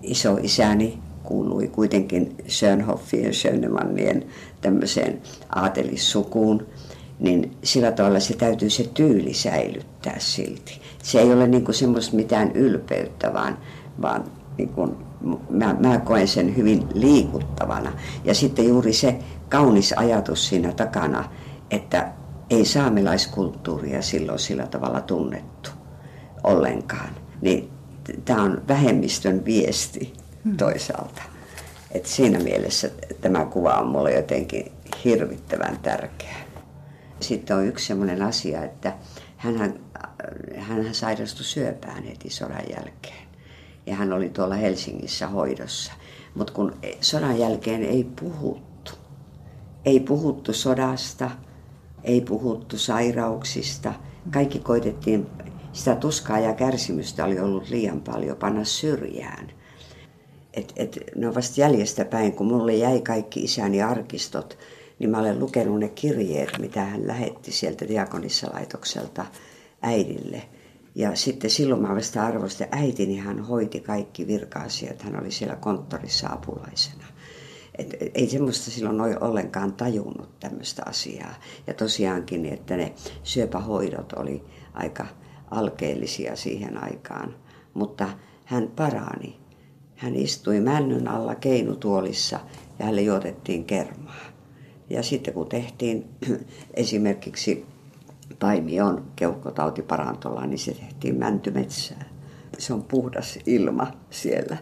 Isoisäni 0.02 0.98
kuului 1.22 1.68
kuitenkin 1.68 2.36
Schönhoffien, 2.48 3.34
Schönemannien 3.34 4.24
tämmöiseen 4.60 5.22
aatelissukuun 5.54 6.66
niin 7.18 7.56
sillä 7.64 7.92
tavalla 7.92 8.20
se 8.20 8.36
täytyy 8.36 8.70
se 8.70 8.90
tyyli 8.94 9.34
säilyttää 9.34 10.16
silti. 10.18 10.80
Se 11.02 11.20
ei 11.20 11.32
ole 11.32 11.46
niin 11.46 11.74
semmoista 11.74 12.16
mitään 12.16 12.52
ylpeyttä, 12.52 13.32
vaan, 13.32 13.58
vaan 14.02 14.24
niin 14.58 14.68
kuin, 14.68 14.96
mä, 15.50 15.76
mä 15.80 15.98
koen 15.98 16.28
sen 16.28 16.56
hyvin 16.56 16.86
liikuttavana. 16.94 17.92
Ja 18.24 18.34
sitten 18.34 18.68
juuri 18.68 18.92
se 18.92 19.18
kaunis 19.48 19.92
ajatus 19.92 20.48
siinä 20.48 20.72
takana, 20.72 21.24
että 21.70 22.12
ei 22.50 22.64
saamelaiskulttuuria 22.64 24.02
silloin 24.02 24.38
sillä 24.38 24.66
tavalla 24.66 25.00
tunnettu 25.00 25.70
ollenkaan. 26.44 27.10
Niin 27.40 27.70
tämä 28.24 28.42
on 28.42 28.62
vähemmistön 28.68 29.44
viesti 29.44 30.12
hmm. 30.44 30.56
toisaalta. 30.56 31.22
Et 31.92 32.06
siinä 32.06 32.38
mielessä 32.38 32.90
tämä 33.20 33.44
kuva 33.44 33.74
on 33.74 33.86
mulle 33.86 34.12
jotenkin 34.12 34.72
hirvittävän 35.04 35.78
tärkeä. 35.82 36.45
Sitten 37.20 37.56
on 37.56 37.66
yksi 37.66 37.86
sellainen 37.86 38.22
asia, 38.22 38.64
että 38.64 38.94
hän 39.36 39.74
hän 40.56 40.94
sairastui 40.94 41.44
syöpään 41.44 42.04
heti 42.04 42.30
sodan 42.30 42.64
jälkeen. 42.76 43.26
Ja 43.86 43.94
hän 43.94 44.12
oli 44.12 44.28
tuolla 44.28 44.54
Helsingissä 44.54 45.26
hoidossa. 45.26 45.92
Mutta 46.34 46.52
kun 46.52 46.76
sodan 47.00 47.38
jälkeen 47.38 47.82
ei 47.82 48.04
puhuttu, 48.20 48.92
ei 49.84 50.00
puhuttu 50.00 50.52
sodasta, 50.52 51.30
ei 52.04 52.20
puhuttu 52.20 52.78
sairauksista. 52.78 53.94
Kaikki 54.32 54.58
koitettiin, 54.58 55.26
sitä 55.72 55.94
tuskaa 55.94 56.38
ja 56.38 56.54
kärsimystä 56.54 57.24
oli 57.24 57.40
ollut 57.40 57.68
liian 57.68 58.00
paljon 58.00 58.36
panna 58.36 58.64
syrjään. 58.64 59.50
Et, 60.54 60.72
et, 60.76 60.98
ne 61.16 61.28
on 61.28 61.34
vasta 61.34 61.60
jäljestä 61.60 62.04
päin, 62.04 62.32
kun 62.32 62.46
mulle 62.46 62.74
jäi 62.74 63.00
kaikki 63.00 63.40
isäni 63.40 63.82
arkistot, 63.82 64.58
niin 64.98 65.10
mä 65.10 65.18
olen 65.18 65.38
lukenut 65.38 65.80
ne 65.80 65.88
kirjeet, 65.88 66.58
mitä 66.58 66.84
hän 66.84 67.06
lähetti 67.06 67.52
sieltä 67.52 67.88
diakonissalaitokselta 67.88 69.26
äidille. 69.82 70.42
Ja 70.94 71.16
sitten 71.16 71.50
silloin 71.50 71.82
mä 71.82 71.94
vasta 71.94 72.26
arvostin, 72.26 72.66
äitini 72.70 73.16
hän 73.18 73.40
hoiti 73.40 73.80
kaikki 73.80 74.26
virka-asiat, 74.26 75.02
hän 75.02 75.20
oli 75.20 75.30
siellä 75.30 75.56
konttorissa 75.56 76.28
apulaisena. 76.28 77.06
Et, 77.78 77.96
ei 78.14 78.28
semmoista 78.28 78.70
silloin 78.70 79.00
ole 79.00 79.18
ollenkaan 79.20 79.72
tajunnut 79.72 80.40
tämmöistä 80.40 80.82
asiaa. 80.86 81.34
Ja 81.66 81.74
tosiaankin, 81.74 82.46
että 82.46 82.76
ne 82.76 82.92
syöpähoidot 83.22 84.12
oli 84.12 84.44
aika 84.74 85.06
alkeellisia 85.50 86.36
siihen 86.36 86.84
aikaan. 86.84 87.34
Mutta 87.74 88.08
hän 88.44 88.72
parani. 88.76 89.36
Hän 89.96 90.16
istui 90.16 90.60
männyn 90.60 91.08
alla 91.08 91.34
keinutuolissa 91.34 92.40
ja 92.78 92.84
hänelle 92.84 93.02
juotettiin 93.02 93.64
kermaa. 93.64 94.35
Ja 94.90 95.02
sitten 95.02 95.34
kun 95.34 95.48
tehtiin 95.48 96.04
esimerkiksi 96.74 97.66
Paimion 98.38 99.04
keuhkotautiparantola, 99.16 100.46
niin 100.46 100.58
se 100.58 100.74
tehtiin 100.74 101.18
mäntymetsään. 101.18 102.06
Se 102.58 102.72
on 102.72 102.82
puhdas 102.82 103.38
ilma 103.46 103.92
siellä. 104.10 104.56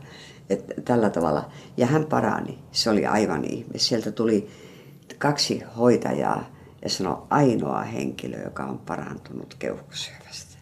Et 0.51 0.73
tällä 0.85 1.11
tavalla. 1.11 1.51
Ja 1.77 1.87
hän 1.87 2.05
parani. 2.05 2.59
Se 2.73 2.91
oli 2.91 3.07
aivan 3.07 3.45
ihme. 3.45 3.79
Sieltä 3.79 4.13
tuli 4.13 4.49
kaksi 5.19 5.63
hoitajaa 5.79 6.45
ja 6.83 6.91
sanoi 6.91 7.23
ainoa 7.31 7.83
henkilö, 7.83 8.43
joka 8.43 8.65
on 8.65 8.79
parantunut 8.79 9.55
keuhkosyövästä. 9.59 10.59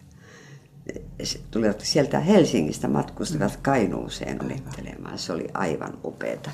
Tulivat 1.51 1.81
sieltä 1.81 2.19
Helsingistä 2.19 2.87
matkustivat 2.87 3.59
Kainuuseen 3.61 4.41
onnittelemaan. 4.41 5.19
Se 5.19 5.33
oli 5.33 5.47
aivan 5.53 5.97
upeata. 6.03 6.51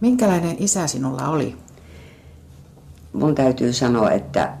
Minkälainen 0.00 0.56
isä 0.58 0.86
sinulla 0.86 1.28
oli? 1.28 1.56
Mun 3.12 3.34
täytyy 3.34 3.72
sanoa, 3.72 4.10
että 4.10 4.52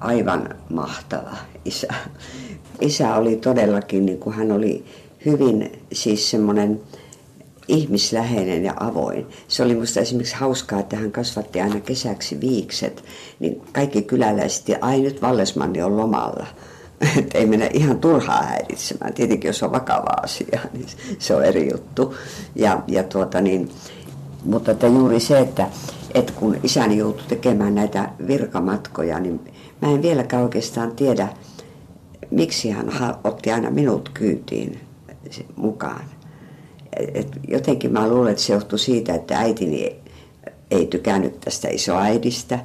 aivan 0.00 0.54
mahtava 0.70 1.36
isä. 1.64 1.94
Isä 2.80 3.14
oli 3.14 3.36
todellakin, 3.36 4.06
niin 4.06 4.18
kuin 4.18 4.36
hän 4.36 4.52
oli 4.52 4.84
hyvin 5.26 5.82
siis 5.92 6.30
semmoinen 6.30 6.80
ihmisläheinen 7.68 8.64
ja 8.64 8.74
avoin. 8.80 9.26
Se 9.48 9.62
oli 9.62 9.74
musta 9.74 10.00
esimerkiksi 10.00 10.36
hauskaa, 10.36 10.80
että 10.80 10.96
hän 10.96 11.12
kasvatti 11.12 11.60
aina 11.60 11.80
kesäksi 11.80 12.40
viikset, 12.40 13.04
niin 13.38 13.62
kaikki 13.72 14.02
kyläläiset, 14.02 14.68
ja 14.68 14.78
ai 14.80 15.00
nyt 15.00 15.22
Vallesmanni 15.22 15.82
on 15.82 15.96
lomalla. 15.96 16.46
Että 17.18 17.38
ei 17.38 17.46
mennä 17.46 17.70
ihan 17.72 17.98
turhaa 17.98 18.42
häiritsemään. 18.42 19.14
Tietenkin 19.14 19.48
jos 19.48 19.62
on 19.62 19.72
vakava 19.72 20.22
asia, 20.22 20.60
niin 20.72 20.86
se 21.18 21.34
on 21.34 21.44
eri 21.44 21.70
juttu. 21.72 22.14
Ja, 22.54 22.82
ja 22.86 23.02
tuota 23.02 23.40
niin, 23.40 23.70
mutta 24.44 24.70
että 24.70 24.86
juuri 24.86 25.20
se, 25.20 25.38
että 25.38 25.66
että 26.14 26.32
kun 26.32 26.56
isäni 26.62 26.96
joutui 26.96 27.26
tekemään 27.28 27.74
näitä 27.74 28.10
virkamatkoja, 28.26 29.20
niin 29.20 29.40
mä 29.82 29.88
en 29.88 30.02
vieläkään 30.02 30.42
oikeastaan 30.42 30.92
tiedä, 30.96 31.28
miksi 32.30 32.70
hän 32.70 32.90
otti 33.24 33.52
aina 33.52 33.70
minut 33.70 34.08
kyytiin 34.14 34.80
mukaan. 35.56 36.04
Et 37.14 37.28
jotenkin 37.48 37.92
mä 37.92 38.08
luulen, 38.08 38.30
että 38.30 38.42
se 38.42 38.52
johtui 38.52 38.78
siitä, 38.78 39.14
että 39.14 39.38
äitini 39.38 39.96
ei 40.70 40.86
tykännyt 40.86 41.40
tästä 41.40 41.68
isoäidistä. 41.68 42.58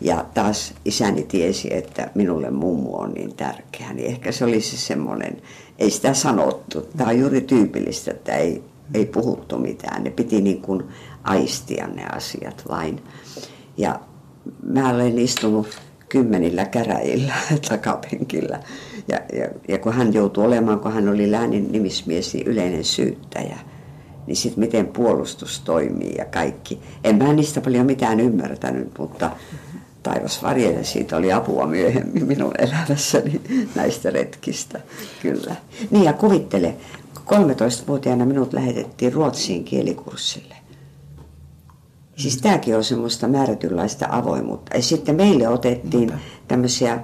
Ja 0.00 0.24
taas 0.34 0.74
isäni 0.84 1.22
tiesi, 1.22 1.74
että 1.74 2.10
minulle 2.14 2.50
mummu 2.50 2.96
on 2.96 3.12
niin 3.12 3.36
tärkeä. 3.36 3.92
Niin 3.92 4.06
ehkä 4.06 4.32
se 4.32 4.44
oli 4.44 4.60
se 4.60 4.76
semmoinen, 4.76 5.36
ei 5.78 5.90
sitä 5.90 6.14
sanottu. 6.14 6.88
Tämä 6.96 7.10
on 7.10 7.18
juuri 7.18 7.40
tyypillistä, 7.40 8.10
että 8.10 8.36
ei, 8.36 8.62
ei 8.94 9.06
puhuttu 9.06 9.58
mitään. 9.58 10.04
Ne 10.04 10.10
piti 10.10 10.40
niin 10.40 10.62
kuin 10.62 10.84
aistia 11.26 11.86
ne 11.86 12.06
asiat 12.12 12.64
vain. 12.68 13.02
Ja 13.76 14.00
mä 14.62 14.90
olen 14.90 15.18
istunut 15.18 15.68
kymmenillä 16.08 16.64
käräjillä 16.64 17.34
takapenkillä. 17.68 18.60
Ja, 19.08 19.20
ja, 19.32 19.48
ja 19.68 19.78
kun 19.78 19.92
hän 19.92 20.14
joutui 20.14 20.44
olemaan, 20.44 20.80
kun 20.80 20.92
hän 20.92 21.08
oli 21.08 21.30
läänin 21.30 21.72
nimismies, 21.72 22.34
niin 22.34 22.46
yleinen 22.46 22.84
syyttäjä, 22.84 23.58
niin 24.26 24.36
sitten 24.36 24.60
miten 24.60 24.86
puolustus 24.86 25.60
toimii 25.60 26.14
ja 26.18 26.24
kaikki. 26.24 26.80
En 27.04 27.16
mä 27.16 27.32
niistä 27.32 27.60
paljon 27.60 27.86
mitään 27.86 28.20
ymmärtänyt, 28.20 28.98
mutta 28.98 29.30
taivas 30.02 30.42
varjelle 30.42 30.84
siitä 30.84 31.16
oli 31.16 31.32
apua 31.32 31.66
myöhemmin 31.66 32.26
minun 32.26 32.52
elämässäni 32.58 33.40
näistä 33.74 34.10
retkistä, 34.10 34.80
kyllä. 35.22 35.56
Niin 35.90 36.04
ja 36.04 36.12
kuvittele, 36.12 36.74
13-vuotiaana 37.26 38.26
minut 38.26 38.52
lähetettiin 38.52 39.12
Ruotsiin 39.12 39.64
kielikurssille. 39.64 40.65
Siis 42.16 42.36
tämäkin 42.36 42.76
on 42.76 42.84
semmoista 42.84 43.28
määrätynlaista 43.28 44.06
avoimuutta. 44.10 44.76
Ja 44.76 44.82
sitten 44.82 45.14
meille 45.14 45.48
otettiin 45.48 46.12
tämmöisiä 46.48 47.00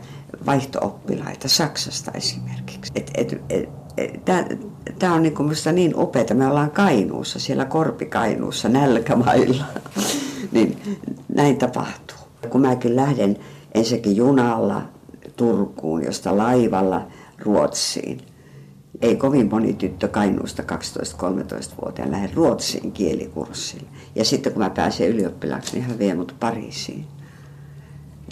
vaihtooppilaita 0.46 1.48
Saksasta 1.48 2.10
esimerkiksi. 2.14 2.92
Et, 2.94 3.10
et, 3.14 3.42
et, 3.48 3.68
Tämä 4.98 5.14
on 5.14 5.22
niinku 5.22 5.42
musta 5.42 5.72
niin 5.72 6.00
upeaa. 6.00 6.34
Me 6.34 6.46
ollaan 6.46 6.70
Kainuussa, 6.70 7.38
siellä 7.38 7.64
Korpikainuussa, 7.64 8.68
nälkämailla. 8.68 9.64
niin 10.52 10.82
näin 11.34 11.56
tapahtuu. 11.56 12.16
Kun 12.50 12.60
mäkin 12.60 12.96
lähden 12.96 13.38
ensinnäkin 13.74 14.16
junalla 14.16 14.82
Turkuun, 15.36 16.04
josta 16.04 16.36
laivalla 16.36 17.06
Ruotsiin, 17.38 18.20
ei 19.02 19.16
kovin 19.16 19.48
moni 19.50 19.72
tyttö 19.72 20.08
Kainuusta 20.08 20.62
12-13-vuotiaan 20.62 22.10
lähde 22.10 22.30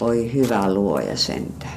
Oi 0.01 0.33
hyvä 0.33 0.73
luoja 0.73 1.17
sentään. 1.17 1.73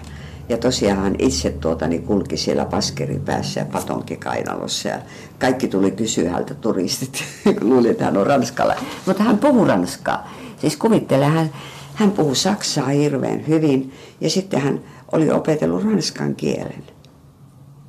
Ja 0.49 0.59
tosiaan 0.59 0.99
hän 0.99 1.15
itse 1.19 1.51
tuota, 1.51 1.89
niin 1.89 2.03
kulki 2.03 2.37
siellä 2.37 2.65
paskeripäässä 2.65 3.61
ja 3.61 3.67
patonkikainalossa 3.67 4.89
ja 4.89 4.99
kaikki 5.39 5.69
tuli 5.69 5.91
kysyä 5.91 6.31
häntä 6.31 6.55
turistit, 6.55 7.25
kun 7.59 7.71
luuli, 7.71 7.89
että 7.89 8.05
hän 8.05 8.17
on 8.17 8.27
ranskalla. 8.27 8.75
Mutta 9.07 9.23
hän 9.23 9.39
puhuu 9.39 9.65
ranskaa. 9.65 10.31
Siis 10.61 10.77
kuvittele, 10.77 11.25
hän, 11.25 11.51
hän 11.95 12.11
puhuu 12.11 12.35
saksaa 12.35 12.89
hirveän 12.89 13.47
hyvin 13.49 13.93
ja 14.21 14.31
sitten 14.31 14.61
hän 14.61 14.81
oli 15.13 15.31
opetellut 15.31 15.85
ranskan 15.85 16.35
kielen. 16.35 16.94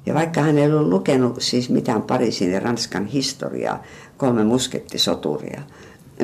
Ja 0.06 0.14
vaikka 0.14 0.42
hän 0.42 0.58
ei 0.58 0.72
ollut 0.72 0.90
lukenut 0.90 1.42
siis 1.42 1.70
mitään 1.70 2.02
Pariisin 2.02 2.52
ja 2.52 2.60
Ranskan 2.60 3.06
historiaa, 3.06 3.84
kolme 4.18 4.44
muskettisoturia, 4.44 5.62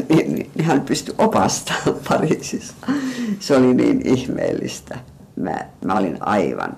niin, 0.09 0.33
niin 0.33 0.65
hän 0.65 0.81
pystyi 0.81 1.15
opastamaan 1.17 1.99
Pariisissa. 2.09 2.73
Se 3.39 3.55
oli 3.55 3.73
niin 3.73 4.07
ihmeellistä. 4.07 4.99
Mä, 5.35 5.59
mä 5.85 5.97
olin 5.97 6.17
aivan 6.19 6.77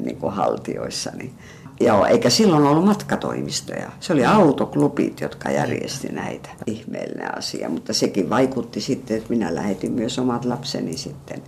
niin 0.00 0.16
kuin 0.16 0.32
haltioissani. 0.32 1.32
Joo, 1.80 2.06
eikä 2.06 2.30
silloin 2.30 2.66
ollut 2.66 2.84
matkatoimistoja. 2.84 3.90
Se 4.00 4.12
oli 4.12 4.24
autoklubit, 4.24 5.20
jotka 5.20 5.50
järjesti 5.50 6.08
näitä. 6.08 6.48
Ihmeellinen 6.66 7.38
asia, 7.38 7.68
mutta 7.68 7.92
sekin 7.92 8.30
vaikutti 8.30 8.80
sitten, 8.80 9.16
että 9.16 9.30
minä 9.30 9.54
lähetin 9.54 9.92
myös 9.92 10.18
omat 10.18 10.44
lapseni 10.44 10.96
sitten 10.96 11.42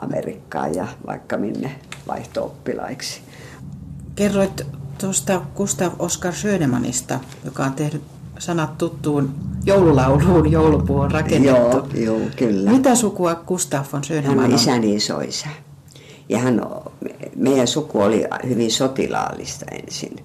Amerikkaan 0.00 0.74
ja 0.74 0.86
vaikka 1.06 1.36
minne 1.36 1.70
vaihto-oppilaiksi. 2.08 3.20
Kerroit 4.16 4.62
tuosta 5.00 5.42
Gustav 5.56 5.92
Oskar 5.98 6.34
Schönemannista, 6.34 7.20
joka 7.44 7.64
on 7.64 7.72
tehnyt 7.72 8.02
sanat 8.38 8.78
tuttuun 8.78 9.34
joululauluun, 9.64 10.52
joulupuu 10.52 10.98
on 10.98 11.10
rakennettu. 11.10 11.76
Joo, 11.76 11.88
joo, 11.94 12.20
kyllä. 12.36 12.70
Mitä 12.70 12.94
sukua 12.94 13.34
Gustav 13.34 13.84
von 13.92 14.04
Schönemann 14.04 14.40
Hän 14.40 14.50
on? 14.50 14.54
isäni 14.54 14.94
isoisä. 14.94 15.46
Ja 16.28 16.38
hän, 16.38 16.60
meidän 17.36 17.66
suku 17.66 18.00
oli 18.00 18.24
hyvin 18.48 18.70
sotilaallista 18.70 19.66
ensin. 19.70 20.24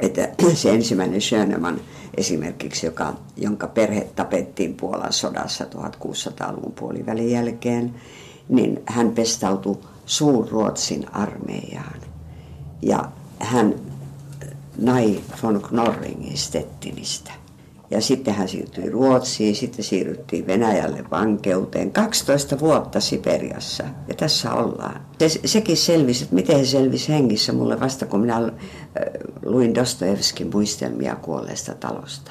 Että 0.00 0.28
se 0.54 0.70
ensimmäinen 0.70 1.20
Schönemann 1.20 1.80
esimerkiksi, 2.16 2.86
joka, 2.86 3.14
jonka 3.36 3.66
perhe 3.66 4.08
tapettiin 4.16 4.74
Puolan 4.74 5.12
sodassa 5.12 5.64
1600-luvun 5.64 6.72
puolivälin 6.72 7.30
jälkeen, 7.30 7.94
niin 8.48 8.82
hän 8.86 9.10
pestautui 9.10 9.78
Suur-Ruotsin 10.06 11.06
armeijaan. 11.12 12.00
Ja 12.82 13.08
hän 13.42 13.74
nai 14.78 15.20
von 15.42 15.62
Knorringin 15.62 16.38
Stettinistä. 16.38 17.32
Ja 17.90 18.00
sitten 18.00 18.34
hän 18.34 18.48
siirtyi 18.48 18.90
Ruotsiin, 18.90 19.56
sitten 19.56 19.84
siirryttiin 19.84 20.46
Venäjälle 20.46 21.04
vankeuteen. 21.10 21.92
12 21.92 22.60
vuotta 22.60 23.00
Siperiassa 23.00 23.84
ja 24.08 24.14
tässä 24.14 24.54
ollaan. 24.54 25.06
Se, 25.18 25.40
sekin 25.44 25.76
selvisi, 25.76 26.24
että 26.24 26.34
miten 26.34 26.66
se 26.66 26.70
selvisi 26.70 27.12
hengissä 27.12 27.52
mulle 27.52 27.80
vasta 27.80 28.06
kun 28.06 28.20
minä 28.20 28.36
äh, 28.36 28.42
luin 29.44 29.74
Dostojevskin 29.74 30.50
muistelmia 30.52 31.16
kuolleesta 31.16 31.74
talosta. 31.74 32.30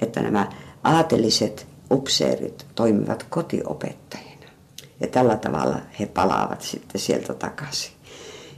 Että 0.00 0.20
nämä 0.22 0.50
aateliset 0.84 1.66
upseerit 1.90 2.66
toimivat 2.74 3.26
kotiopettajina. 3.30 4.46
Ja 5.00 5.06
tällä 5.06 5.36
tavalla 5.36 5.76
he 6.00 6.06
palaavat 6.06 6.62
sitten 6.62 7.00
sieltä 7.00 7.34
takaisin. 7.34 7.92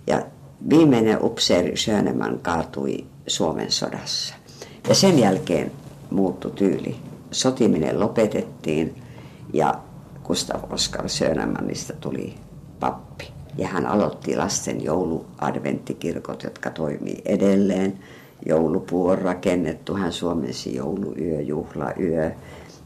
Ja 0.06 0.23
viimeinen 0.68 1.18
upseeri 1.24 1.76
Schöneman 1.76 2.38
kaatui 2.42 3.04
Suomen 3.26 3.70
sodassa. 3.72 4.34
Ja 4.88 4.94
sen 4.94 5.18
jälkeen 5.18 5.72
muuttui 6.10 6.50
tyyli. 6.50 6.96
Sotiminen 7.30 8.00
lopetettiin 8.00 9.02
ja 9.52 9.74
Gustav 10.24 10.72
Oskar 10.72 11.08
Schönemannista 11.08 11.92
tuli 12.00 12.34
pappi. 12.80 13.32
Ja 13.58 13.68
hän 13.68 13.86
aloitti 13.86 14.36
lasten 14.36 14.84
jouluadventtikirkot, 14.84 16.42
jotka 16.42 16.70
toimii 16.70 17.22
edelleen. 17.24 17.98
Joulupuu 18.46 19.06
on 19.06 19.18
rakennettu, 19.18 19.94
hän 19.94 20.12
suomensi 20.12 20.74
jouluyö, 20.74 21.40
juhlayö. 21.40 22.30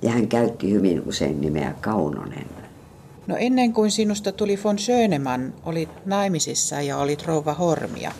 Ja 0.02 0.10
hän 0.10 0.28
käytti 0.28 0.72
hyvin 0.72 1.02
usein 1.06 1.40
nimeä 1.40 1.74
Kaunonen. 1.80 2.63
No 3.26 3.36
ennen 3.38 3.72
kuin 3.72 3.90
sinusta 3.90 4.32
tuli 4.32 4.58
von 4.64 4.78
Schönemann, 4.78 5.54
olit 5.64 5.88
naimisissa 6.06 6.80
ja 6.80 6.98
olit 6.98 7.26
rouva 7.26 7.54
Hormia. 7.54 8.12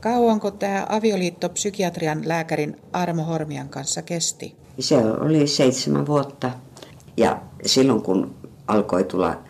Kauanko 0.00 0.50
tämä 0.50 0.86
avioliitto 0.88 1.48
psykiatrian 1.48 2.28
lääkärin 2.28 2.76
Armo 2.92 3.24
Hormian 3.24 3.68
kanssa 3.68 4.02
kesti? 4.02 4.56
Se 4.78 4.96
oli 4.96 5.46
seitsemän 5.46 6.06
vuotta. 6.06 6.50
Ja 7.16 7.40
silloin 7.66 8.02
kun 8.02 8.34
alkoi 8.66 9.04
tulla 9.04 9.40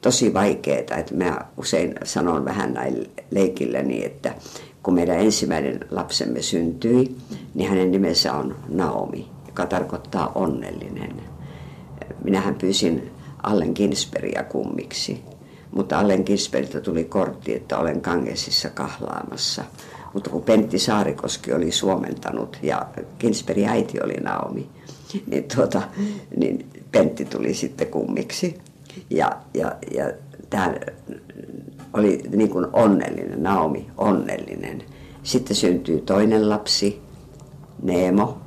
tosi 0.00 0.34
vaikeaa, 0.34 0.78
että 0.78 1.14
mä 1.14 1.38
usein 1.56 1.94
sanon 2.04 2.44
vähän 2.44 2.74
näin 2.74 3.10
leikilleni, 3.30 4.04
että 4.04 4.34
kun 4.82 4.94
meidän 4.94 5.20
ensimmäinen 5.20 5.80
lapsemme 5.90 6.42
syntyi, 6.42 7.16
niin 7.54 7.70
hänen 7.70 7.90
nimensä 7.90 8.32
on 8.32 8.56
Naomi, 8.68 9.28
joka 9.46 9.66
tarkoittaa 9.66 10.32
onnellinen. 10.34 11.22
Minähän 12.24 12.54
pyysin 12.54 13.10
Allen 13.42 13.72
Ginsbergia 13.74 14.44
kummiksi, 14.44 15.22
mutta 15.70 15.98
Allen 15.98 16.22
Ginsbergiltä 16.26 16.80
tuli 16.80 17.04
kortti, 17.04 17.54
että 17.54 17.78
olen 17.78 18.00
Kangesissa 18.00 18.70
kahlaamassa. 18.70 19.64
Mutta 20.14 20.30
kun 20.30 20.42
Pentti 20.42 20.78
Saarikoski 20.78 21.52
oli 21.52 21.72
suomentanut 21.72 22.58
ja 22.62 22.86
Ginsbergin 23.18 23.68
äiti 23.68 24.00
oli 24.04 24.14
Naomi, 24.14 24.68
niin, 25.26 25.44
tuota, 25.56 25.82
niin 26.36 26.66
Pentti 26.92 27.24
tuli 27.24 27.54
sitten 27.54 27.86
kummiksi. 27.86 28.58
Ja, 29.10 29.32
ja, 29.54 29.76
ja 29.90 30.12
tämä 30.50 30.74
oli 31.92 32.22
niin 32.36 32.50
kuin 32.50 32.66
onnellinen, 32.72 33.42
Naomi 33.42 33.86
onnellinen. 33.96 34.82
Sitten 35.22 35.56
syntyi 35.56 36.00
toinen 36.00 36.48
lapsi, 36.48 37.00
Neemo, 37.82 38.38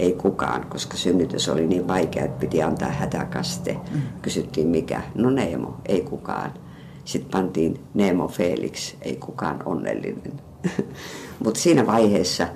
ei 0.00 0.12
kukaan, 0.12 0.66
koska 0.66 0.96
synnytys 0.96 1.48
oli 1.48 1.66
niin 1.66 1.88
vaikea, 1.88 2.24
että 2.24 2.40
piti 2.40 2.62
antaa 2.62 2.88
hätäkaste. 2.88 3.76
Kysyttiin 4.22 4.68
mikä, 4.68 5.02
no 5.14 5.30
Neemo, 5.30 5.80
ei 5.86 6.00
kukaan. 6.00 6.54
Sitten 7.04 7.30
pantiin 7.30 7.80
Neemo 7.94 8.28
Felix, 8.28 8.94
ei 9.02 9.16
kukaan 9.16 9.62
onnellinen. 9.66 10.32
Mutta 11.44 11.60
siinä 11.60 11.86
vaiheessa 11.86 12.48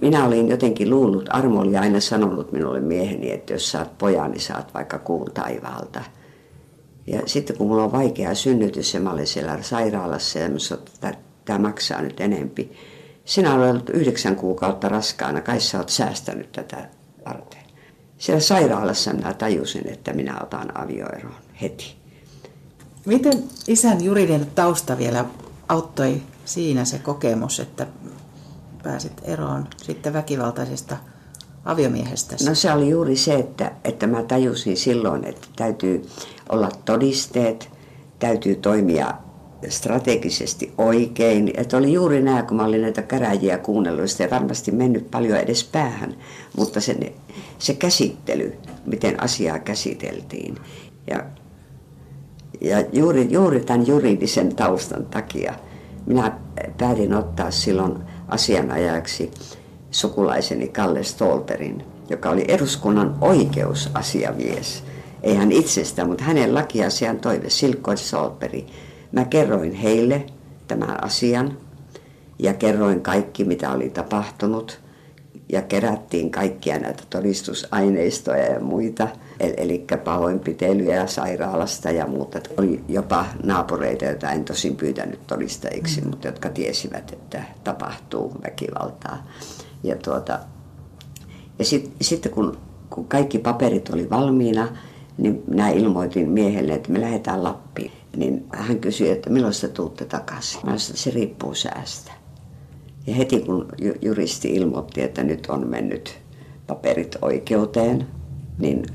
minä 0.00 0.24
olin 0.24 0.48
jotenkin 0.48 0.90
luullut, 0.90 1.28
Armo 1.30 1.60
oli 1.60 1.76
aina 1.76 2.00
sanonut 2.00 2.52
minulle 2.52 2.80
mieheni, 2.80 3.32
että 3.32 3.52
jos 3.52 3.70
saat 3.70 3.98
pojan, 3.98 4.30
niin 4.30 4.40
saat 4.40 4.74
vaikka 4.74 4.98
kuun 4.98 5.30
taivaalta. 5.34 6.00
Ja 7.06 7.20
sitten 7.26 7.56
kun 7.56 7.66
mulla 7.66 7.84
on 7.84 7.92
vaikea 7.92 8.34
synnytys 8.34 8.94
ja 8.94 9.00
mä 9.00 9.12
olin 9.12 9.26
siellä 9.26 9.62
sairaalassa 9.62 10.38
ja 10.38 10.48
mä 10.48 10.58
sanoin, 10.58 10.86
että 10.88 11.14
tämä 11.44 11.58
maksaa 11.58 12.02
nyt 12.02 12.20
enempi. 12.20 12.72
Sinä 13.24 13.54
olet 13.54 13.70
ollut 13.70 13.90
yhdeksän 13.90 14.36
kuukautta 14.36 14.88
raskaana, 14.88 15.40
kai 15.40 15.60
sä 15.60 15.78
oot 15.78 15.88
säästänyt 15.88 16.52
tätä 16.52 16.88
varten. 17.26 17.60
Siellä 18.18 18.40
sairaalassa 18.40 19.12
minä 19.12 19.34
tajusin, 19.34 19.88
että 19.88 20.12
minä 20.12 20.40
otan 20.42 20.80
avioeron 20.80 21.34
heti. 21.60 21.96
Miten 23.06 23.44
isän 23.68 24.04
juridinen 24.04 24.46
tausta 24.54 24.98
vielä 24.98 25.24
auttoi 25.68 26.22
siinä 26.44 26.84
se 26.84 26.98
kokemus, 26.98 27.60
että 27.60 27.86
pääsit 28.82 29.12
eroon 29.22 29.68
sitten 29.82 30.12
väkivaltaisesta 30.12 30.96
aviomiehestä? 31.64 32.36
No 32.48 32.54
se 32.54 32.72
oli 32.72 32.88
juuri 32.88 33.16
se, 33.16 33.34
että, 33.34 33.72
että 33.84 34.06
mä 34.06 34.22
tajusin 34.22 34.76
silloin, 34.76 35.24
että 35.24 35.48
täytyy 35.56 36.08
olla 36.48 36.70
todisteet, 36.84 37.70
täytyy 38.18 38.54
toimia 38.54 39.14
strategisesti 39.68 40.72
oikein. 40.78 41.50
Että 41.56 41.76
oli 41.76 41.92
juuri 41.92 42.22
nämä, 42.22 42.42
kun 42.42 42.56
mä 42.56 42.64
olin 42.64 42.82
näitä 42.82 43.02
käräjiä 43.02 43.58
kuunnellut, 43.58 44.18
ja 44.18 44.30
varmasti 44.30 44.70
mennyt 44.70 45.10
paljon 45.10 45.38
edes 45.38 45.64
päähän, 45.64 46.14
mutta 46.56 46.80
se, 46.80 47.12
se 47.58 47.74
käsittely, 47.74 48.52
miten 48.86 49.22
asiaa 49.22 49.58
käsiteltiin. 49.58 50.56
Ja, 51.10 51.24
ja 52.60 52.84
juuri, 52.92 53.26
juuri 53.30 53.60
tämän 53.60 53.86
juridisen 53.86 54.56
taustan 54.56 55.06
takia 55.06 55.54
minä 56.06 56.32
päätin 56.78 57.14
ottaa 57.14 57.50
silloin 57.50 57.98
asianajajaksi 58.28 59.30
sukulaiseni 59.90 60.68
Kalle 60.68 61.02
Stolperin, 61.02 61.84
joka 62.08 62.30
oli 62.30 62.44
eduskunnan 62.48 63.18
oikeusasiamies. 63.20 64.84
Ei 65.22 65.34
hän 65.34 65.52
itsestä, 65.52 66.04
mutta 66.04 66.24
hänen 66.24 66.54
lakiasian 66.54 67.18
toive, 67.18 67.50
Silkko 67.50 67.96
Stolperi. 67.96 68.66
Mä 69.12 69.24
kerroin 69.24 69.72
heille 69.72 70.26
tämän 70.68 71.04
asian 71.04 71.58
ja 72.38 72.54
kerroin 72.54 73.00
kaikki, 73.00 73.44
mitä 73.44 73.70
oli 73.70 73.90
tapahtunut. 73.90 74.80
Ja 75.52 75.62
kerättiin 75.62 76.30
kaikkia 76.30 76.78
näitä 76.78 77.02
todistusaineistoja 77.10 78.52
ja 78.52 78.60
muita, 78.60 79.08
eli 79.40 79.86
pahoinpitelyjä 80.04 81.06
sairaalasta 81.06 81.90
ja 81.90 82.06
muuta. 82.06 82.40
Oli 82.56 82.84
jopa 82.88 83.26
naapureita, 83.44 84.04
joita 84.04 84.30
en 84.30 84.44
tosin 84.44 84.76
pyytänyt 84.76 85.26
todistajiksi, 85.26 86.00
mm. 86.00 86.10
mutta 86.10 86.28
jotka 86.28 86.48
tiesivät, 86.48 87.12
että 87.12 87.42
tapahtuu 87.64 88.32
väkivaltaa. 88.44 89.26
Ja, 89.82 89.96
tuota, 89.96 90.38
ja 91.58 91.64
sitten 91.64 91.92
sit 92.00 92.28
kun, 92.30 92.58
kun 92.90 93.08
kaikki 93.08 93.38
paperit 93.38 93.90
oli 93.90 94.10
valmiina, 94.10 94.68
niin 95.18 95.42
minä 95.46 95.68
ilmoitin 95.68 96.28
miehelle, 96.28 96.72
että 96.72 96.92
me 96.92 97.00
lähdetään 97.00 97.44
Lappiin. 97.44 98.01
Niin 98.16 98.46
hän 98.54 98.80
kysyi, 98.80 99.10
että 99.10 99.30
milloin 99.30 99.54
te 99.60 99.68
tuutte 99.68 100.04
takaisin. 100.04 100.60
Mä 100.64 100.78
sanoin, 100.78 100.98
se 100.98 101.10
riippuu 101.10 101.54
säästä. 101.54 102.12
Ja 103.06 103.14
heti 103.14 103.40
kun 103.40 103.68
juristi 104.02 104.54
ilmoitti, 104.54 105.02
että 105.02 105.22
nyt 105.22 105.46
on 105.46 105.66
mennyt 105.66 106.18
paperit 106.66 107.16
oikeuteen, 107.22 108.06
niin 108.58 108.86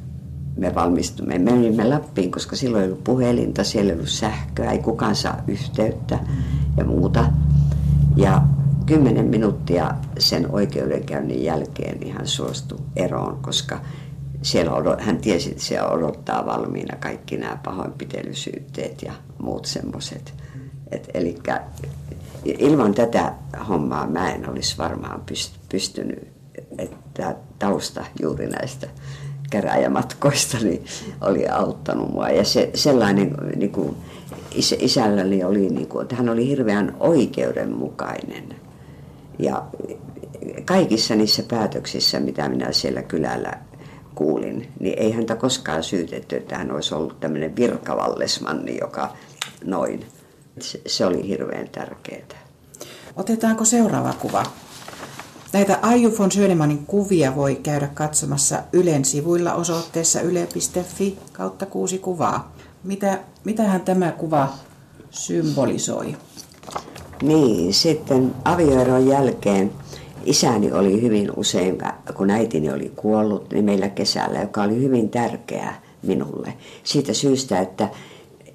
me 0.58 0.76
valmistumme. 0.76 1.40
Me 1.40 1.52
menimme 1.52 1.84
Lappiin, 1.84 2.32
koska 2.32 2.56
silloin 2.56 2.84
ei 2.84 2.90
ollut 2.90 3.04
puhelinta, 3.04 3.64
siellä 3.64 3.92
ei 3.92 3.96
ollut 3.96 4.10
sähköä, 4.10 4.72
ei 4.72 4.80
kukaan 4.80 5.16
saa 5.16 5.44
yhteyttä 5.48 6.20
ja 6.78 6.86
muuta. 6.86 7.26
Ja 8.16 8.42
kymmenen 8.86 9.26
minuuttia 9.26 9.96
sen 10.20 10.52
oikeudenkäynnin 10.52 11.44
jälkeen 11.44 12.00
niin 12.00 12.14
hän 12.14 12.28
suostui 12.28 12.80
eroon, 12.96 13.38
koska 13.42 13.80
siellä 14.42 14.74
odot, 14.74 15.02
hän 15.02 15.18
tiesi, 15.18 15.50
että 15.52 15.64
siellä 15.64 15.90
odottaa 15.90 16.46
valmiina 16.46 16.98
kaikki 17.00 17.38
nämä 17.38 17.58
pahoinpitelysyytteet 17.64 19.02
ja 19.02 19.14
muut 19.38 19.66
semmoiset. 19.66 20.34
Eli 21.14 21.36
ilman 22.46 22.94
tätä 22.94 23.34
hommaa 23.70 24.08
mä 24.08 24.32
en 24.32 24.50
olisi 24.50 24.78
varmaan 24.78 25.24
pystynyt, 25.70 26.28
että 26.78 27.36
tausta 27.60 28.06
juuri 28.22 28.48
näistä 28.48 28.88
käräjämatkoista 29.50 30.58
niin 30.58 30.86
oli 31.22 31.48
auttanut 31.48 32.12
mua. 32.12 32.30
Ja 32.30 32.44
se, 32.44 32.70
sellainen 32.74 33.36
niin 33.56 33.72
kuin, 33.72 33.96
isä, 34.56 34.76
isälläni 34.80 35.44
oli, 35.44 35.70
niin 35.70 35.88
kuin, 35.88 36.02
että 36.02 36.16
hän 36.16 36.30
oli 36.30 36.48
hirveän 36.48 36.96
oikeudenmukainen. 37.00 38.56
Ja 39.40 39.64
kaikissa 40.66 41.16
niissä 41.16 41.44
päätöksissä, 41.44 42.20
mitä 42.20 42.50
minä 42.50 42.72
siellä 42.72 43.02
kylällä 43.02 43.54
kuulin, 44.18 44.72
niin 44.80 45.00
ei 45.00 45.12
häntä 45.12 45.36
koskaan 45.36 45.84
syytetty, 45.84 46.36
että 46.36 46.58
hän 46.58 46.72
olisi 46.72 46.96
ollut 46.96 47.20
tämmöinen 47.20 47.56
virkavallesmanni, 47.56 48.78
joka 48.82 49.14
noin. 49.66 50.06
Se, 50.60 50.82
se 50.86 51.06
oli 51.06 51.28
hirveän 51.28 51.70
tärkeää. 51.70 52.48
Otetaanko 53.16 53.66
seuraava 53.66 54.14
kuva? 54.14 54.44
Näitä 55.54 55.80
Aiju 55.82 56.18
von 56.20 56.32
Schönemanin 56.32 56.86
kuvia 56.86 57.36
voi 57.36 57.56
käydä 57.56 57.88
katsomassa 57.88 58.64
Ylen 58.74 59.06
sivuilla 59.06 59.54
osoitteessa 59.54 60.22
yle.fi 60.22 61.20
kautta 61.34 61.66
kuusi 61.66 62.00
kuvaa. 62.00 62.56
Mitä, 62.84 63.20
mitähän 63.44 63.82
tämä 63.82 64.12
kuva 64.12 64.54
symbolisoi? 65.10 66.18
Niin, 67.22 67.74
sitten 67.74 68.36
avioeron 68.46 69.08
jälkeen 69.08 69.72
isäni 70.26 70.72
oli 70.72 71.02
hyvin 71.02 71.32
usein, 71.36 71.78
kun 72.14 72.30
äitini 72.30 72.74
oli 72.74 72.92
kuollut, 72.96 73.54
niin 73.54 73.66
meillä 73.66 73.90
kesällä, 73.90 74.40
joka 74.40 74.64
oli 74.64 74.82
hyvin 74.82 75.10
tärkeää 75.10 75.82
minulle. 76.04 76.54
Siitä 76.84 77.14
syystä, 77.14 77.60
että 77.60 77.90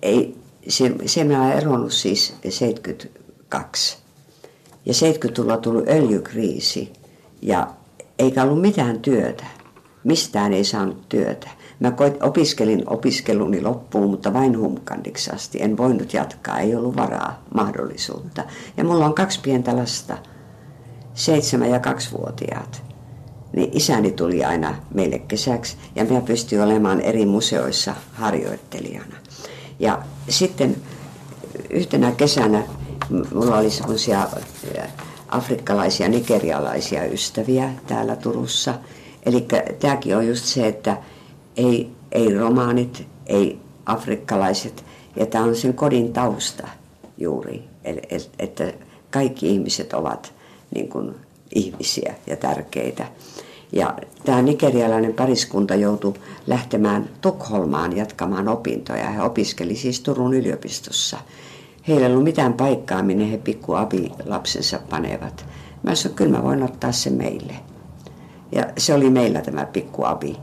ei, 0.02 0.36
se, 0.68 0.94
se 1.06 1.24
minä 1.24 1.52
eronnut 1.52 1.92
siis 1.92 2.34
72. 2.48 3.98
Ja 4.86 4.92
70-luvulla 4.92 5.56
tullut 5.56 5.88
öljykriisi 5.88 6.92
ja 7.42 7.66
eikä 8.18 8.42
ollut 8.42 8.60
mitään 8.60 9.00
työtä. 9.00 9.44
Mistään 10.04 10.52
ei 10.52 10.64
saanut 10.64 11.08
työtä. 11.08 11.50
Mä 11.80 11.90
koit, 11.90 12.22
opiskelin 12.22 12.82
opiskeluni 12.86 13.60
loppuun, 13.60 14.10
mutta 14.10 14.32
vain 14.32 14.58
humkandiksi 14.58 15.30
asti. 15.30 15.62
En 15.62 15.76
voinut 15.76 16.14
jatkaa, 16.14 16.60
ei 16.60 16.74
ollut 16.74 16.96
varaa, 16.96 17.42
mahdollisuutta. 17.54 18.44
Ja 18.76 18.84
mulla 18.84 19.06
on 19.06 19.14
kaksi 19.14 19.40
pientä 19.42 19.76
lasta, 19.76 20.18
seitsemän- 21.14 21.70
ja 21.70 21.80
kaksivuotiaat. 21.80 22.82
Niin 23.56 23.70
isäni 23.72 24.10
tuli 24.10 24.44
aina 24.44 24.74
meille 24.94 25.18
kesäksi 25.18 25.76
ja 25.94 26.04
minä 26.04 26.20
pystyin 26.20 26.62
olemaan 26.62 27.00
eri 27.00 27.26
museoissa 27.26 27.94
harjoittelijana. 28.12 29.16
Ja 29.78 30.02
sitten 30.28 30.76
yhtenä 31.70 32.12
kesänä 32.12 32.62
mulla 33.34 33.58
oli 33.58 33.70
semmoisia 33.70 34.28
afrikkalaisia, 35.28 36.08
nigerialaisia 36.08 37.04
ystäviä 37.04 37.70
täällä 37.86 38.16
Turussa. 38.16 38.74
Eli 39.26 39.46
tämäkin 39.78 40.16
on 40.16 40.28
just 40.28 40.44
se, 40.44 40.68
että 40.68 40.96
ei, 41.56 41.90
ei 42.12 42.34
romaanit, 42.34 43.06
ei 43.26 43.58
afrikkalaiset, 43.86 44.84
ja 45.16 45.26
tämä 45.26 45.44
on 45.44 45.56
sen 45.56 45.74
kodin 45.74 46.12
tausta 46.12 46.68
juuri, 47.18 47.64
että 48.38 48.72
kaikki 49.10 49.48
ihmiset 49.48 49.92
ovat 49.92 50.34
niin 50.74 50.88
kuin 50.88 51.14
ihmisiä 51.54 52.14
ja 52.26 52.36
tärkeitä. 52.36 53.06
Ja 53.72 53.94
tämä 54.24 54.42
nigerialainen 54.42 55.14
pariskunta 55.14 55.74
joutui 55.74 56.14
lähtemään 56.46 57.10
Tukholmaan 57.20 57.96
jatkamaan 57.96 58.48
opintoja. 58.48 59.10
He 59.10 59.22
opiskeli 59.22 59.76
siis 59.76 60.00
Turun 60.00 60.34
yliopistossa. 60.34 61.18
Heillä 61.88 62.06
ei 62.06 62.12
ollut 62.12 62.24
mitään 62.24 62.52
paikkaa, 62.52 63.02
minne 63.02 63.30
he 63.32 63.38
pikku 63.38 63.72
lapsensa 64.24 64.80
panevat. 64.90 65.46
Mä 65.82 65.94
sanoin, 65.94 66.16
kyllä 66.16 66.36
mä 66.36 66.42
voin 66.42 66.62
ottaa 66.62 66.92
se 66.92 67.10
meille. 67.10 67.54
Ja 68.52 68.66
se 68.78 68.94
oli 68.94 69.10
meillä 69.10 69.40
tämä 69.40 69.66
pikku 69.66 70.04
abi. 70.04 70.36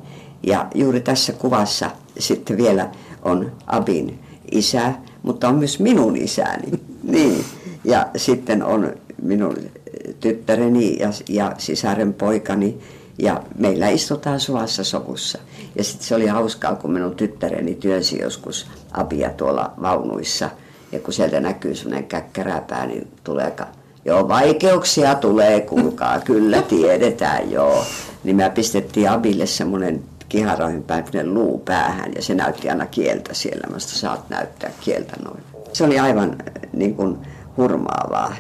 Ja 0.43 0.67
juuri 0.75 1.01
tässä 1.01 1.33
kuvassa 1.33 1.91
sitten 2.19 2.57
vielä 2.57 2.89
on 3.21 3.51
Abin 3.67 4.19
isä, 4.51 4.93
mutta 5.23 5.49
on 5.49 5.55
myös 5.55 5.79
minun 5.79 6.15
isäni. 6.15 6.71
Niin. 7.03 7.45
Ja 7.83 8.07
sitten 8.15 8.63
on 8.63 8.93
minun 9.21 9.57
tyttäreni 10.19 10.99
ja, 10.99 11.09
ja 11.29 11.55
sisaren 11.57 12.13
poikani. 12.13 12.77
Ja 13.17 13.43
meillä 13.57 13.89
istutaan 13.89 14.39
suvassa 14.39 14.83
sovussa. 14.83 15.39
Ja 15.75 15.83
sitten 15.83 16.07
se 16.07 16.15
oli 16.15 16.27
hauskaa, 16.27 16.75
kun 16.75 16.91
minun 16.91 17.15
tyttäreni 17.15 17.75
työnsi 17.75 18.19
joskus 18.21 18.67
Abia 18.91 19.29
tuolla 19.29 19.73
vaunuissa. 19.81 20.49
Ja 20.91 20.99
kun 20.99 21.13
sieltä 21.13 21.39
näkyy 21.39 21.75
sellainen 21.75 22.07
käkkäräpää, 22.07 22.85
niin 22.85 23.07
tulee 23.23 23.51
Joo, 24.05 24.27
vaikeuksia 24.27 25.15
tulee, 25.15 25.61
kuulkaa, 25.61 26.19
kyllä 26.25 26.61
tiedetään, 26.61 27.51
joo. 27.51 27.85
Niin 28.23 28.35
mä 28.35 28.49
pistettiin 28.49 29.09
Abille 29.09 29.45
semmoinen 29.45 30.03
kiharoihin 30.29 30.83
luu 31.23 31.59
päähän 31.59 32.11
ja 32.15 32.21
se 32.21 32.35
näytti 32.35 32.69
aina 32.69 32.85
kieltä 32.85 33.33
siellä. 33.33 33.67
Mä 33.71 33.79
saat 33.79 34.29
näyttää 34.29 34.71
kieltä 34.81 35.13
noin. 35.23 35.43
Se 35.73 35.83
oli 35.83 35.99
aivan 35.99 36.35
niin 36.73 36.95
kuin 36.95 37.17
hurmaavaa. 37.57 38.35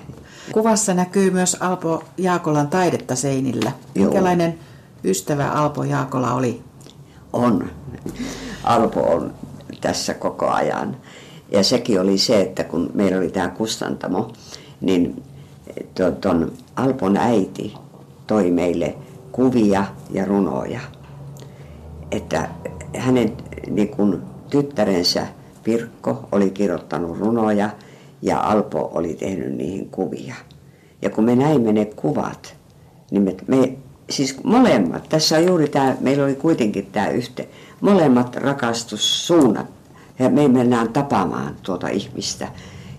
Kuvassa 0.51 0.93
näkyy 0.93 1.31
myös 1.31 1.57
Alpo 1.59 2.03
Jaakolan 2.17 2.67
taidetta 2.67 3.15
seinillä. 3.15 3.71
Joo. 3.95 4.05
Minkälainen 4.05 4.59
ystävä 5.03 5.51
Alpo 5.51 5.83
Jaakola 5.83 6.33
oli? 6.33 6.61
On. 7.33 7.69
Alpo 8.63 8.99
on 8.99 9.33
tässä 9.81 10.13
koko 10.13 10.47
ajan. 10.47 10.97
Ja 11.51 11.63
sekin 11.63 12.01
oli 12.01 12.17
se, 12.17 12.41
että 12.41 12.63
kun 12.63 12.89
meillä 12.93 13.17
oli 13.17 13.29
tämä 13.29 13.49
kustantamo, 13.49 14.31
niin 14.81 15.23
tuon 16.21 16.51
Alpon 16.75 17.17
äiti 17.17 17.73
toi 18.27 18.51
meille 18.51 18.95
kuvia 19.31 19.85
ja 20.09 20.25
runoja. 20.25 20.79
Että 22.11 22.49
hänen 22.97 23.37
niin 23.69 23.89
kun, 23.89 24.23
tyttärensä 24.49 25.27
Pirkko 25.63 26.29
oli 26.31 26.49
kirjoittanut 26.49 27.19
runoja 27.19 27.69
ja 28.21 28.39
Alpo 28.39 28.91
oli 28.93 29.13
tehnyt 29.13 29.53
niihin 29.53 29.89
kuvia. 29.89 30.35
Ja 31.01 31.09
kun 31.09 31.23
me 31.23 31.35
näimme 31.35 31.73
ne 31.73 31.85
kuvat, 31.85 32.55
niin 33.11 33.23
me, 33.23 33.35
me 33.47 33.77
siis 34.09 34.43
molemmat, 34.43 35.09
tässä 35.09 35.37
on 35.37 35.45
juuri 35.45 35.67
tämä, 35.67 35.95
meillä 35.99 36.23
oli 36.23 36.35
kuitenkin 36.35 36.85
tämä 36.91 37.09
yhte, 37.09 37.47
molemmat 37.81 38.35
rakastussuunnat. 38.35 39.65
Ja 40.19 40.29
me 40.29 40.47
mennään 40.47 40.93
tapaamaan 40.93 41.55
tuota 41.63 41.87
ihmistä. 41.87 42.47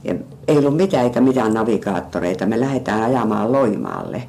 Ja 0.05 0.15
ei 0.49 0.59
ollut 0.59 0.77
mitään 0.77 1.05
eikä 1.05 1.21
mitään 1.21 1.55
navigaattoreita. 1.55 2.47
Me 2.47 2.61
lähdetään 2.61 3.03
ajamaan 3.03 3.53
Loimaalle. 3.53 4.23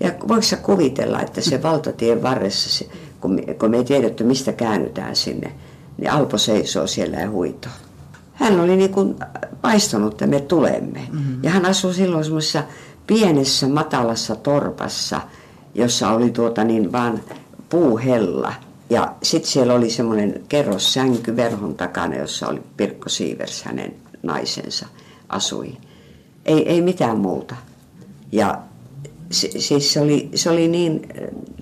Ja 0.00 0.10
voiko 0.28 0.46
kuvitella, 0.62 1.20
että 1.20 1.40
se 1.40 1.62
valtatien 1.62 2.22
varressa, 2.22 2.84
kun 3.20 3.34
me, 3.34 3.42
kun 3.42 3.70
me 3.70 3.76
ei 3.76 3.84
tiedetty 3.84 4.24
mistä 4.24 4.52
käännytään 4.52 5.16
sinne, 5.16 5.52
niin 5.98 6.10
Alpo 6.10 6.38
seisoo 6.38 6.86
siellä 6.86 7.16
ja 7.16 7.30
huitoo. 7.30 7.72
Hän 8.34 8.60
oli 8.60 8.76
niin 8.76 8.92
kuin 8.92 9.16
paistanut, 9.62 10.12
että 10.12 10.26
me 10.26 10.40
tulemme. 10.40 11.08
Mm-hmm. 11.12 11.44
Ja 11.44 11.50
hän 11.50 11.66
asui 11.66 11.94
silloin 11.94 12.24
semmoisessa 12.24 12.62
pienessä 13.06 13.68
matalassa 13.68 14.36
torpassa, 14.36 15.20
jossa 15.74 16.10
oli 16.10 16.30
tuota 16.30 16.64
niin 16.64 16.92
vaan 16.92 17.20
puuhella. 17.68 18.52
Ja 18.90 19.14
sitten 19.22 19.50
siellä 19.50 19.74
oli 19.74 19.90
semmoinen 19.90 20.40
kerrossänky 20.48 21.36
verhon 21.36 21.74
takana, 21.74 22.16
jossa 22.16 22.48
oli 22.48 22.62
Pirkko 22.76 23.08
Siivers, 23.08 23.62
hänen 23.62 23.94
naisensa, 24.22 24.86
asui. 25.28 25.76
Ei, 26.44 26.68
ei 26.68 26.82
mitään 26.82 27.18
muuta. 27.18 27.54
Ja 28.32 28.58
se, 29.30 29.50
siis 29.60 29.92
se, 29.92 30.00
oli, 30.00 30.28
se 30.34 30.50
oli 30.50 30.68
niin 30.68 31.08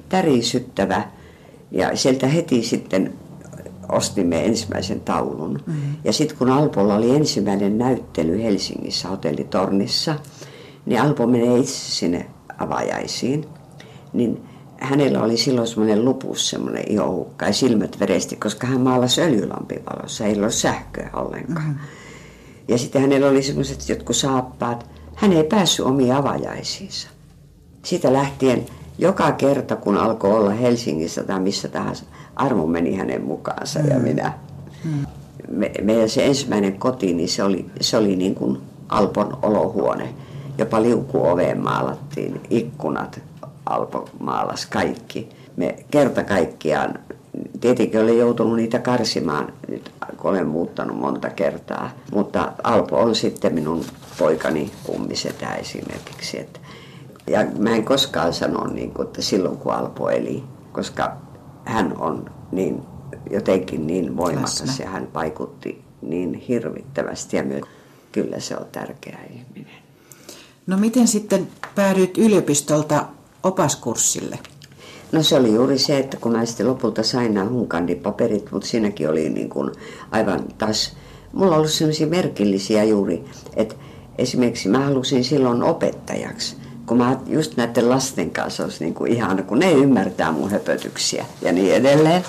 tärisyttävä. 0.09 1.09
Ja 1.71 1.97
sieltä 1.97 2.27
heti 2.27 2.63
sitten 2.63 3.13
ostimme 3.93 4.45
ensimmäisen 4.45 5.01
taulun. 5.01 5.61
Mm. 5.67 5.75
Ja 6.05 6.13
sitten 6.13 6.39
kun 6.39 6.51
Alpolla 6.51 6.95
oli 6.95 7.17
ensimmäinen 7.17 7.79
näyttely 7.79 8.43
Helsingissä 8.43 9.09
hotellitornissa, 9.09 10.15
niin 10.87 11.01
Alpo 11.01 11.27
menee 11.27 11.59
itse 11.59 11.91
sinne 11.91 12.27
avajaisiin. 12.59 13.45
Niin 14.13 14.43
hänellä 14.83 15.23
oli 15.23 15.37
silloin 15.37 15.67
semmoinen 15.67 16.05
lupus, 16.05 16.51
semmoinen 16.51 16.85
ihohukka 16.89 17.47
ja 17.47 17.53
silmät 17.53 18.01
veresti, 18.01 18.37
koska 18.37 18.67
hän 18.67 18.81
maalasi 18.81 19.21
öljylampivalossa, 19.21 20.25
ei 20.25 20.37
ollut 20.37 20.55
sähköä 20.55 21.11
ollenkaan. 21.13 21.67
Mm-hmm. 21.67 21.81
Ja 22.69 22.79
sitten 22.79 23.03
hänellä 23.03 23.29
oli 23.29 23.43
semmoiset 23.43 23.89
jotkut 23.89 24.17
saappaat. 24.17 24.87
Hän 25.15 25.33
ei 25.33 25.45
päässyt 25.45 25.87
omiin 25.87 26.15
avajaisiinsa. 26.15 27.09
Siitä 27.83 28.13
lähtien 28.13 28.67
joka 28.99 29.33
kerta, 29.33 29.77
kun 29.77 29.97
alkoi 29.97 30.33
olla 30.33 30.51
Helsingissä 30.51 31.25
tai 31.25 31.41
missä 31.41 31.69
tahansa, 31.69 32.05
Armo 32.37 32.67
meni 32.67 32.97
hänen 32.97 33.23
mukaansa 33.23 33.81
mm. 33.81 33.89
ja 33.89 33.99
minä. 33.99 34.33
Mm. 34.85 35.07
Me, 35.51 35.73
meidän 35.83 36.09
se 36.09 36.27
ensimmäinen 36.27 36.79
koti, 36.79 37.15
niin 37.15 37.29
se 37.29 37.43
oli, 37.43 37.67
se 37.81 37.97
oli 37.97 38.17
niin 38.17 38.35
kuin 38.35 38.59
Alpon 38.89 39.39
olohuone. 39.43 40.15
Jopa 40.59 40.83
liukuoveen 40.83 41.61
maalattiin, 41.61 42.41
ikkunat, 42.51 43.21
Alpo 43.67 44.09
maalas 44.21 44.67
kaikki. 44.67 45.29
Me 45.57 45.77
kerta 45.91 46.25
kaikkiaan, 46.25 46.99
tietenkin 47.61 48.01
olen 48.01 48.19
joutunut 48.19 48.57
niitä 48.57 48.79
karsimaan, 48.79 49.53
nyt 49.69 49.93
kun 50.17 50.31
olen 50.31 50.47
muuttanut 50.47 50.97
monta 50.97 51.31
kertaa. 51.31 51.91
Mutta 52.13 52.53
Alpo 52.65 52.97
on 53.01 53.15
sitten 53.15 53.55
minun 53.55 53.85
poikani 54.19 54.71
kummisetä 54.85 55.55
esimerkiksi. 55.55 56.41
Että 56.41 56.61
ja 57.27 57.47
mä 57.59 57.71
en 57.71 57.85
koskaan 57.85 58.33
sano, 58.33 58.67
niin 58.67 58.91
kuin, 58.91 59.07
että 59.07 59.23
silloin 59.23 59.57
kun 59.57 59.73
Alpo 59.73 60.11
eli, 60.11 60.45
koska 60.73 61.17
hän 61.65 61.97
on 61.99 62.31
niin 62.53 62.83
jotenkin 63.31 63.87
niin 63.87 64.17
voimakas 64.17 64.61
Läsnä. 64.61 64.85
ja 64.85 64.91
hän 64.91 65.09
vaikutti 65.15 65.85
niin 66.03 66.35
hirvittävästi 66.35 67.37
ja 67.37 67.43
myös 67.43 67.63
kyllä 68.13 68.41
se 68.41 68.57
on 68.57 68.67
tärkeä 68.73 69.19
ihminen. 69.31 69.83
No 70.67 70.77
miten 70.77 71.09
sitten 71.09 71.49
päädyit 71.75 72.19
yliopistolta 72.19 73.07
opaskurssille? 73.43 74.39
No 75.13 75.23
se 75.23 75.37
oli 75.37 75.55
juuri 75.55 75.79
se, 75.79 75.99
että 75.99 76.17
kun 76.17 76.33
mä 76.33 76.47
sitten 76.47 76.67
lopulta 76.67 77.03
sain 77.03 77.35
nämä 77.35 77.51
paperit, 78.03 78.53
mutta 78.53 78.69
siinäkin 78.69 79.11
oli 79.11 79.31
niin 79.31 79.49
kuin 79.49 79.71
aivan 80.11 80.45
taas, 80.59 80.97
mulla 81.33 81.51
on 81.53 81.59
ollut 81.59 81.71
sellaisia 81.71 82.07
merkillisiä 82.07 82.85
juuri, 82.85 83.25
että 83.57 83.75
esimerkiksi 84.19 84.69
mä 84.69 84.85
halusin 84.85 85.25
silloin 85.25 85.63
opettajaksi 85.63 86.57
kun 86.93 86.99
mä 86.99 87.17
just 87.27 87.57
näiden 87.57 87.89
lasten 87.89 88.31
kanssa 88.31 88.65
olisi 88.65 88.85
niin 88.85 88.95
kuin 88.95 89.13
ihana, 89.13 89.43
kun 89.43 89.59
ne 89.59 89.73
ymmärtää 89.73 90.33
mun 90.33 90.51
höpötyksiä 90.51 91.27
ja 91.43 91.53
niin 91.53 91.75
edelleen. 91.75 92.25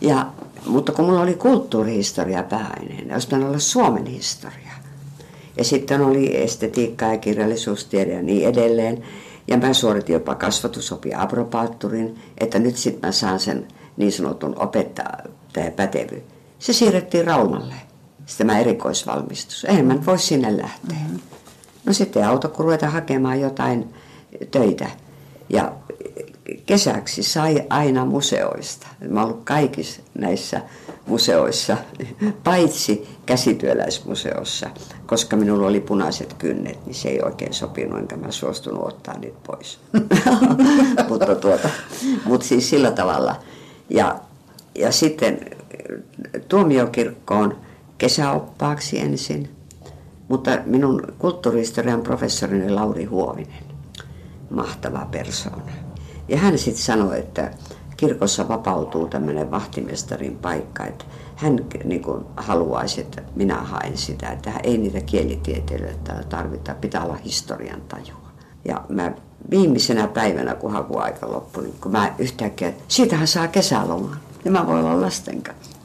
Ja, 0.00 0.26
mutta 0.66 0.92
kun 0.92 1.04
mulla 1.04 1.20
oli 1.20 1.34
kulttuurihistoria 1.34 2.42
pääaineen, 2.42 3.12
olisi 3.12 3.26
pitänyt 3.26 3.48
olla 3.48 3.58
Suomen 3.58 4.06
historia. 4.06 4.72
Ja 5.56 5.64
sitten 5.64 6.00
oli 6.00 6.42
estetiikka 6.42 7.04
ja 7.04 7.18
kirjallisuustiede 7.18 8.12
ja 8.12 8.22
niin 8.22 8.48
edelleen. 8.48 9.02
Ja 9.48 9.56
mä 9.56 9.72
suoritin 9.72 10.14
jopa 10.14 10.34
kasvatusopi 10.34 11.14
apropaatturin, 11.14 12.18
että 12.38 12.58
nyt 12.58 12.76
sitten 12.76 13.08
mä 13.08 13.12
saan 13.12 13.40
sen 13.40 13.68
niin 13.96 14.12
sanotun 14.12 14.58
opettajapätevy. 14.58 16.22
Se 16.58 16.72
siirrettiin 16.72 17.26
Raumalle. 17.26 17.74
Sitten 18.26 18.46
mä 18.46 18.58
erikoisvalmistus. 18.58 19.64
Eihän 19.64 19.86
mä 19.86 20.06
voi 20.06 20.18
sinne 20.18 20.56
lähteä. 20.56 20.98
Mm-hmm. 20.98 21.31
No 21.84 21.92
sitten 21.92 22.26
auto, 22.26 22.48
kun 22.48 22.64
ruveta 22.64 22.90
hakemaan 22.90 23.40
jotain 23.40 23.94
töitä. 24.50 24.90
Ja 25.48 25.72
kesäksi 26.66 27.22
sai 27.22 27.64
aina 27.70 28.04
museoista. 28.04 28.86
Mä 29.08 29.20
oon 29.20 29.30
ollut 29.30 29.44
kaikissa 29.44 30.02
näissä 30.14 30.60
museoissa, 31.06 31.76
paitsi 32.44 33.08
käsityöläismuseossa, 33.26 34.70
koska 35.06 35.36
minulla 35.36 35.66
oli 35.66 35.80
punaiset 35.80 36.34
kynnet, 36.34 36.86
niin 36.86 36.94
se 36.94 37.08
ei 37.08 37.22
oikein 37.22 37.54
sopinut, 37.54 37.98
enkä 37.98 38.16
mä 38.16 38.30
suostunut 38.30 38.86
ottaa 38.86 39.18
niitä 39.18 39.38
pois. 39.46 39.78
mutta, 41.08 41.34
tuota, 41.34 41.68
mutta 42.24 42.46
siis 42.46 42.70
sillä 42.70 42.90
tavalla. 42.90 43.36
Ja, 43.90 44.20
ja 44.74 44.92
sitten 44.92 45.40
tuomiokirkkoon 46.48 47.56
kesäoppaaksi 47.98 49.00
ensin 49.00 49.48
mutta 50.28 50.58
minun 50.66 51.02
kulttuurihistorian 51.18 52.02
professorini 52.02 52.70
Lauri 52.70 53.04
Huovinen, 53.04 53.64
mahtava 54.50 55.06
persoona. 55.10 55.72
Ja 56.28 56.36
hän 56.36 56.58
sitten 56.58 56.84
sanoi, 56.84 57.18
että 57.18 57.50
kirkossa 57.96 58.48
vapautuu 58.48 59.06
tämmöinen 59.06 59.50
vahtimestarin 59.50 60.38
paikka, 60.38 60.86
että 60.86 61.04
hän 61.36 61.66
niin 61.84 62.02
kuin, 62.02 62.24
haluaisi, 62.36 63.00
että 63.00 63.22
minä 63.36 63.54
haen 63.54 63.96
sitä, 63.96 64.30
että 64.30 64.52
ei 64.62 64.78
niitä 64.78 65.00
kielitieteilijöitä 65.00 66.24
tarvita, 66.28 66.74
pitää 66.74 67.04
olla 67.04 67.18
historian 67.24 67.80
tajua. 67.80 68.32
Ja 68.64 68.84
mä 68.88 69.12
viimeisenä 69.50 70.06
päivänä, 70.08 70.54
kun 70.54 70.72
hakuaika 70.72 71.32
loppui, 71.32 71.62
niin 71.62 71.74
kun 71.80 71.92
mä 71.92 72.14
yhtäkkiä, 72.18 72.72
siitähän 72.88 73.28
saa 73.28 73.48
kesälomaa, 73.48 74.16
niin 74.44 74.52
mä 74.52 74.66
voin 74.66 74.84
olla 74.84 75.00
lasten 75.00 75.42
kanssa. 75.42 75.76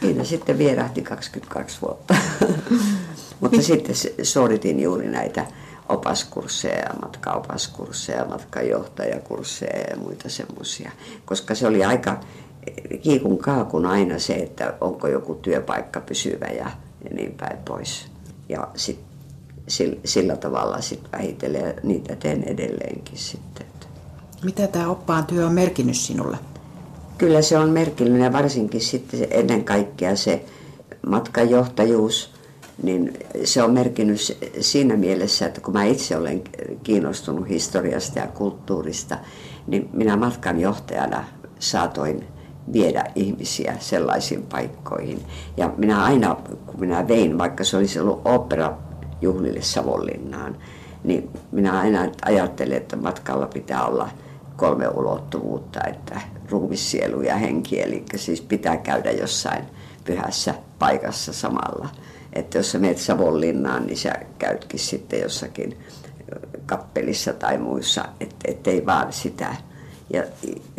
Siinä 0.00 0.24
sitten 0.24 0.58
vierähti 0.58 1.02
22 1.02 1.78
vuotta. 1.82 2.14
Mutta 3.44 3.62
sitten 3.62 3.96
suoritin 4.22 4.80
juuri 4.80 5.08
näitä 5.08 5.46
opaskursseja, 5.88 6.94
matkaopaskursseja, 7.02 8.24
matkajohtajakursseja 8.24 9.80
ja 9.90 9.96
muita 9.96 10.28
semmoisia. 10.28 10.90
Koska 11.24 11.54
se 11.54 11.66
oli 11.66 11.84
aika 11.84 12.20
kiikun 13.02 13.38
kaakun 13.38 13.86
aina 13.86 14.18
se, 14.18 14.34
että 14.34 14.74
onko 14.80 15.08
joku 15.08 15.34
työpaikka 15.34 16.00
pysyvä 16.00 16.46
ja, 16.46 16.70
ja 17.04 17.10
niin 17.14 17.32
päin 17.32 17.58
pois. 17.64 18.06
Ja 18.48 18.68
sitten 18.76 19.06
sillä 20.04 20.36
tavalla 20.36 20.80
sitten 20.80 21.12
vähitellen 21.12 21.74
niitä 21.82 22.16
teen 22.16 22.44
edelleenkin 22.44 23.18
sitten. 23.18 23.66
Mitä 24.44 24.66
tämä 24.66 24.90
oppaan 24.90 25.26
työ 25.26 25.46
on 25.46 25.52
merkinnyt 25.52 25.96
sinulle? 25.96 26.38
Kyllä 27.18 27.42
se 27.42 27.58
on 27.58 27.70
merkillinen 27.70 28.32
varsinkin 28.32 28.80
sitten 28.80 29.26
ennen 29.30 29.64
kaikkea 29.64 30.16
se 30.16 30.44
matkajohtajuus– 31.06 32.30
niin 32.82 33.18
se 33.44 33.62
on 33.62 33.72
merkinnyt 33.72 34.20
siinä 34.60 34.96
mielessä, 34.96 35.46
että 35.46 35.60
kun 35.60 35.74
mä 35.74 35.84
itse 35.84 36.16
olen 36.16 36.42
kiinnostunut 36.82 37.48
historiasta 37.48 38.18
ja 38.18 38.26
kulttuurista, 38.26 39.18
niin 39.66 39.88
minä 39.92 40.16
matkanjohtajana 40.16 41.24
saatoin 41.58 42.24
viedä 42.72 43.04
ihmisiä 43.14 43.76
sellaisiin 43.80 44.42
paikkoihin. 44.42 45.22
Ja 45.56 45.72
minä 45.76 46.04
aina, 46.04 46.36
kun 46.66 46.80
minä 46.80 47.08
vein, 47.08 47.38
vaikka 47.38 47.64
se 47.64 47.76
olisi 47.76 48.00
ollut 48.00 48.22
operajuhlille 48.24 49.62
Savonlinnaan, 49.62 50.56
niin 51.04 51.30
minä 51.52 51.80
aina 51.80 52.10
ajattelin, 52.24 52.76
että 52.76 52.96
matkalla 52.96 53.46
pitää 53.46 53.86
olla 53.86 54.08
kolme 54.56 54.88
ulottuvuutta, 54.88 55.80
että 55.86 56.20
ruumissielu 56.50 57.22
ja 57.22 57.36
henki, 57.36 57.82
eli 57.82 58.04
siis 58.16 58.40
pitää 58.40 58.76
käydä 58.76 59.10
jossain 59.10 59.64
pyhässä 60.04 60.54
paikassa 60.78 61.32
samalla. 61.32 61.88
Että 62.34 62.58
jos 62.58 62.72
sä 62.72 62.78
menet 62.78 62.98
Savonlinnaan, 62.98 63.86
niin 63.86 63.96
sä 63.96 64.12
käytkin 64.38 64.80
sitten 64.80 65.20
jossakin 65.20 65.76
kappelissa 66.66 67.32
tai 67.32 67.58
muissa, 67.58 68.04
et, 68.20 68.34
ettei 68.44 68.86
vaan 68.86 69.12
sitä. 69.12 69.56
Ja 70.12 70.22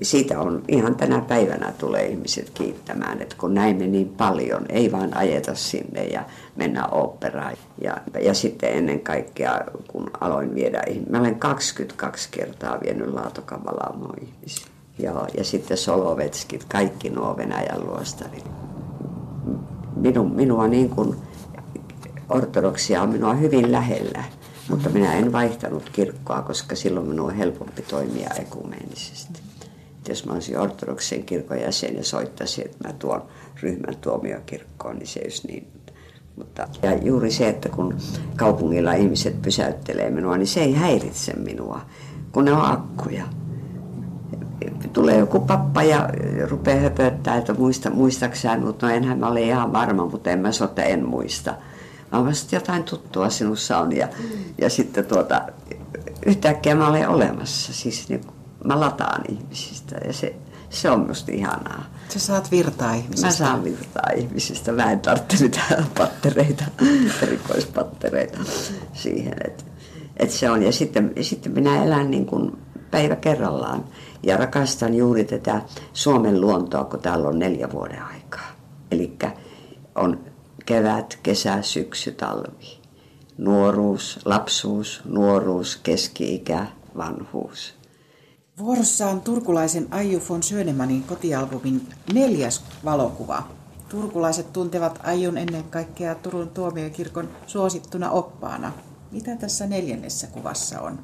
siitä 0.01 0.39
on 0.39 0.63
ihan 0.67 0.95
tänä 0.95 1.21
päivänä 1.21 1.73
tulee 1.77 2.05
ihmiset 2.05 2.49
kiittämään, 2.49 3.21
että 3.21 3.35
kun 3.39 3.53
näimme 3.53 3.87
niin 3.87 4.09
paljon, 4.09 4.65
ei 4.69 4.91
vaan 4.91 5.17
ajeta 5.17 5.55
sinne 5.55 6.05
ja 6.05 6.23
mennä 6.55 6.87
operaan. 6.87 7.53
Ja, 7.81 7.97
ja 8.21 8.33
sitten 8.33 8.73
ennen 8.73 8.99
kaikkea, 8.99 9.61
kun 9.87 10.11
aloin 10.21 10.55
viedä 10.55 10.83
ihmisiä, 10.87 11.11
mä 11.11 11.19
olen 11.19 11.39
22 11.39 12.29
kertaa 12.31 12.79
vienyt 12.83 13.13
Laatokavalaamoon 13.13 14.15
ihmisiä. 14.21 14.67
Ja, 14.99 15.27
ja 15.37 15.43
sitten 15.43 15.77
Solovetskit, 15.77 16.63
kaikki 16.63 17.09
nuo 17.09 17.37
Venäjän 17.37 17.85
luostarit. 17.85 18.45
Minu, 19.95 20.23
minua 20.23 20.67
niin 20.67 20.89
kuin 20.89 21.15
ortodoksia 22.29 23.01
on 23.01 23.09
minua 23.09 23.33
hyvin 23.33 23.71
lähellä, 23.71 24.23
mutta 24.69 24.89
minä 24.89 25.13
en 25.13 25.31
vaihtanut 25.31 25.89
kirkkoa, 25.89 26.41
koska 26.41 26.75
silloin 26.75 27.07
minun 27.07 27.29
on 27.29 27.35
helpompi 27.35 27.81
toimia 27.81 28.29
ekumeenisesti. 28.39 29.41
Jos 30.09 30.25
mä 30.25 30.33
olisin 30.33 30.59
ortodoksen 30.59 31.23
kirkon 31.23 31.61
jäsen 31.61 31.95
ja 31.95 32.03
soittaisin, 32.03 32.65
että 32.65 32.87
mä 32.87 32.93
tuon 32.93 33.23
ryhmän 33.61 33.95
tuomiokirkkoon, 34.01 34.95
niin 34.95 35.07
se 35.07 35.19
olisi 35.23 35.47
niin. 35.47 35.67
Mutta, 36.35 36.67
ja 36.83 36.97
juuri 36.97 37.31
se, 37.31 37.49
että 37.49 37.69
kun 37.69 37.97
kaupungilla 38.35 38.93
ihmiset 38.93 39.41
pysäyttelee 39.41 40.09
minua, 40.09 40.37
niin 40.37 40.47
se 40.47 40.61
ei 40.61 40.73
häiritse 40.73 41.33
minua, 41.33 41.81
kun 42.31 42.45
ne 42.45 42.51
on 42.51 42.65
akkuja 42.65 43.23
tulee 44.93 45.17
joku 45.17 45.39
pappa 45.39 45.83
ja 45.83 46.09
rupeaa 46.49 46.79
höpöttää, 46.79 47.37
että 47.37 47.53
muista, 47.53 47.89
muistaksään, 47.89 48.65
mutta 48.65 48.85
no 48.85 48.93
enhän 48.93 49.19
mä 49.19 49.27
ole 49.27 49.41
ihan 49.41 49.73
varma, 49.73 50.05
mutta 50.05 50.29
en 50.29 50.39
mä 50.39 50.51
sota, 50.51 50.83
en 50.83 51.05
muista 51.05 51.53
mä 52.15 52.25
vasta 52.25 52.55
jotain 52.55 52.83
tuttua 52.83 53.29
sinussa 53.29 53.77
on. 53.77 53.91
Ja, 53.91 54.07
ja 54.61 54.69
sitten 54.69 55.05
tuota, 55.05 55.41
yhtäkkiä 56.25 56.75
mä 56.75 56.87
olen 56.87 57.09
olemassa. 57.09 57.73
Siis 57.73 58.09
niin, 58.09 58.21
mä 58.63 58.79
lataan 58.79 59.21
ihmisistä 59.29 59.95
ja 60.07 60.13
se, 60.13 60.35
se 60.69 60.89
on 60.91 61.07
musta 61.07 61.31
ihanaa. 61.31 61.85
Sä 62.09 62.19
saat 62.19 62.51
virtaa 62.51 62.93
ihmisistä. 62.93 63.27
Mä 63.27 63.31
saan 63.31 63.63
virtaa 63.63 64.09
ihmisistä. 64.15 64.71
Mä 64.71 64.91
en 64.91 64.99
tarvitse 64.99 65.43
mitään 65.43 65.85
pattereita, 65.97 66.63
erikoispattereita 67.21 68.39
siihen. 68.93 69.35
Että 69.47 69.63
et 70.17 70.31
se 70.31 70.49
on. 70.49 70.63
Ja 70.63 70.71
sitten, 70.71 71.13
sitten 71.21 71.51
minä 71.51 71.83
elän 71.83 72.11
niin 72.11 72.25
kuin 72.25 72.57
päivä 72.91 73.15
kerrallaan. 73.15 73.83
Ja 74.23 74.37
rakastan 74.37 74.93
juuri 74.93 75.23
tätä 75.23 75.61
Suomen 75.93 76.41
luontoa, 76.41 76.83
kun 76.83 76.99
täällä 76.99 77.27
on 77.27 77.39
neljä 77.39 77.71
vuoden 77.71 78.03
aikaa. 78.03 78.51
Eli 78.91 79.17
on 79.95 80.19
kevät, 80.65 81.19
kesä, 81.23 81.61
syksy, 81.61 82.11
talvi. 82.11 82.79
Nuoruus, 83.37 84.19
lapsuus, 84.25 85.01
nuoruus, 85.05 85.79
keski-ikä, 85.83 86.65
vanhuus. 86.97 87.73
Vuorossa 88.59 89.07
on 89.07 89.21
turkulaisen 89.21 89.87
Aiju 89.91 90.21
von 90.29 90.43
Schönemanin 90.43 91.03
kotialbumin 91.03 91.87
neljäs 92.13 92.61
valokuva. 92.85 93.43
Turkulaiset 93.89 94.53
tuntevat 94.53 94.99
Aijun 95.03 95.37
ennen 95.37 95.63
kaikkea 95.63 96.15
Turun 96.15 96.49
tuomiokirkon 96.49 97.29
suosittuna 97.47 98.11
oppaana. 98.11 98.71
Mitä 99.11 99.35
tässä 99.35 99.67
neljännessä 99.67 100.27
kuvassa 100.27 100.81
on? 100.81 100.99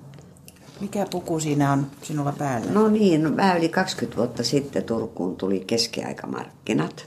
Mikä 0.81 1.05
puku 1.11 1.39
siinä 1.39 1.71
on 1.71 1.87
sinulla 2.01 2.31
päällä? 2.37 2.71
No 2.71 2.89
niin, 2.89 3.33
mä 3.33 3.55
yli 3.55 3.69
20 3.69 4.17
vuotta 4.17 4.43
sitten 4.43 4.83
Turkuun 4.83 5.35
tuli 5.35 5.63
keskiaikamarkkinat. 5.67 7.05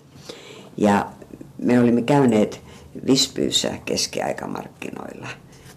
Ja 0.77 1.13
me 1.59 1.81
olimme 1.81 2.03
käyneet 2.03 2.61
Vispyyssä 3.07 3.71
keskiaikamarkkinoilla. 3.85 5.29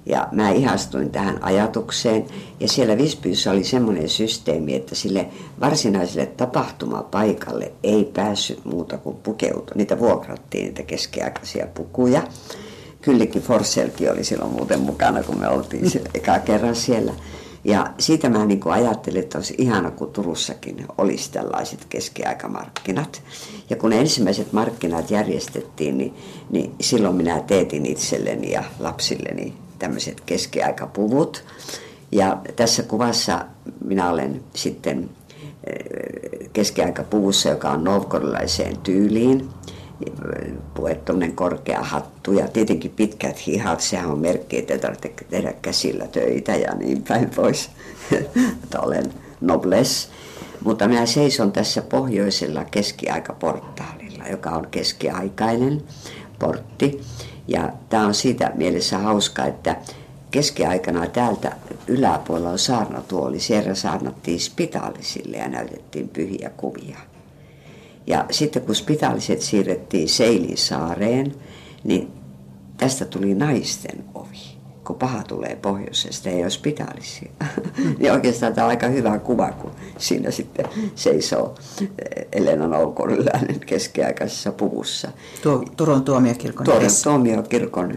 Ja 0.05 0.27
mä 0.31 0.49
ihastuin 0.49 1.09
tähän 1.09 1.43
ajatukseen. 1.43 2.25
Ja 2.59 2.67
siellä 2.67 2.97
Vispyyssä 2.97 3.51
oli 3.51 3.63
semmoinen 3.63 4.09
systeemi, 4.09 4.75
että 4.75 4.95
sille 4.95 5.27
varsinaiselle 5.59 6.25
tapahtumapaikalle 6.25 7.71
ei 7.83 8.05
päässyt 8.05 8.65
muuta 8.65 8.97
kuin 8.97 9.15
pukeutua. 9.15 9.75
Niitä 9.75 9.99
vuokrattiin, 9.99 10.65
niitä 10.65 10.83
keskiaikaisia 10.83 11.67
pukuja. 11.67 12.21
Kyllikin 13.01 13.41
Forselkin 13.41 14.11
oli 14.11 14.23
silloin 14.23 14.51
muuten 14.51 14.79
mukana, 14.79 15.23
kun 15.23 15.39
me 15.39 15.47
oltiin 15.47 15.91
eka 16.13 16.39
kerran 16.39 16.75
siellä. 16.75 17.13
Ja 17.67 17.93
siitä 17.99 18.29
mä 18.29 18.45
niin 18.45 18.59
ajattelin, 18.65 19.19
että 19.19 19.37
olisi 19.37 19.55
ihana, 19.57 19.91
kun 19.91 20.11
Turussakin 20.11 20.85
olisi 20.97 21.31
tällaiset 21.31 21.85
keskiaikamarkkinat. 21.89 23.21
Ja 23.69 23.75
kun 23.75 23.93
ensimmäiset 23.93 24.53
markkinat 24.53 25.11
järjestettiin, 25.11 25.97
niin, 25.97 26.13
niin 26.49 26.75
silloin 26.81 27.15
minä 27.15 27.39
teetin 27.39 27.85
itselleni 27.85 28.51
ja 28.51 28.63
lapsilleni 28.79 29.53
tämmöiset 29.79 30.21
keskiaikapuvut. 30.21 31.43
Ja 32.11 32.37
tässä 32.55 32.83
kuvassa 32.83 33.45
minä 33.85 34.09
olen 34.09 34.43
sitten 34.53 35.09
eh, 35.63 36.49
keskiaikapuvussa, 36.53 37.49
joka 37.49 37.69
on 37.69 37.83
novgorodilaiseen 37.83 38.77
tyyliin 38.77 39.49
puettu 40.73 41.13
korkea 41.35 41.81
hattu 41.81 42.33
ja 42.33 42.47
tietenkin 42.47 42.91
pitkät 42.95 43.47
hihat, 43.47 43.81
sehän 43.81 44.11
on 44.11 44.19
merkki, 44.19 44.57
että 44.57 44.77
tarvitsee 44.77 45.13
tehdä 45.29 45.53
käsillä 45.61 46.07
töitä 46.07 46.55
ja 46.55 46.75
niin 46.75 47.03
päin 47.07 47.29
pois, 47.29 47.69
että 48.63 48.79
olen 48.79 49.13
nobles. 49.41 50.09
Mutta 50.63 50.87
minä 50.87 51.05
seison 51.05 51.51
tässä 51.51 51.81
pohjoisella 51.81 52.65
keskiaikaportaalilla, 52.65 54.27
joka 54.27 54.49
on 54.49 54.67
keskiaikainen 54.71 55.83
portti. 56.39 57.01
Ja 57.47 57.69
tämä 57.89 58.05
on 58.05 58.13
siitä 58.13 58.51
mielessä 58.55 58.97
hauska, 58.97 59.45
että 59.45 59.75
keskiaikana 60.31 61.07
täältä 61.07 61.55
yläpuolella 61.87 62.49
on 62.49 62.59
saarnatuoli. 62.59 63.39
Siellä 63.39 63.75
saarnattiin 63.75 64.39
spitaalisille 64.39 65.37
ja 65.37 65.47
näytettiin 65.47 66.09
pyhiä 66.09 66.51
kuvia. 66.57 66.97
Ja 68.07 68.25
sitten 68.31 68.61
kun 68.61 68.75
spitaaliset 68.75 69.41
siirrettiin 69.41 70.09
Seilisaareen, 70.09 71.35
niin 71.83 72.11
tästä 72.77 73.05
tuli 73.05 73.35
naisten 73.35 74.03
ovi. 74.13 74.57
Kun 74.83 74.95
paha 74.95 75.23
tulee 75.23 75.55
pohjoisesta, 75.61 76.29
ei 76.29 76.41
ole 76.41 76.49
spitaalisia. 76.49 77.31
niin 77.99 78.11
oikeastaan 78.11 78.53
tämä 78.53 78.65
on 78.65 78.69
aika 78.69 78.87
hyvä 78.87 79.19
kuva, 79.19 79.51
kun 79.51 79.71
siinä 79.97 80.31
sitten 80.31 80.65
seisoo 80.95 81.55
Elena 82.31 82.67
Noukorilainen 82.67 83.59
keskiaikaisessa 83.59 84.51
puvussa. 84.51 85.07
Tuo, 85.43 85.63
Turun 85.77 86.03
tuomiokirkon 86.03 86.65
Turun 86.65 86.89
tuomiokirkon 87.03 87.93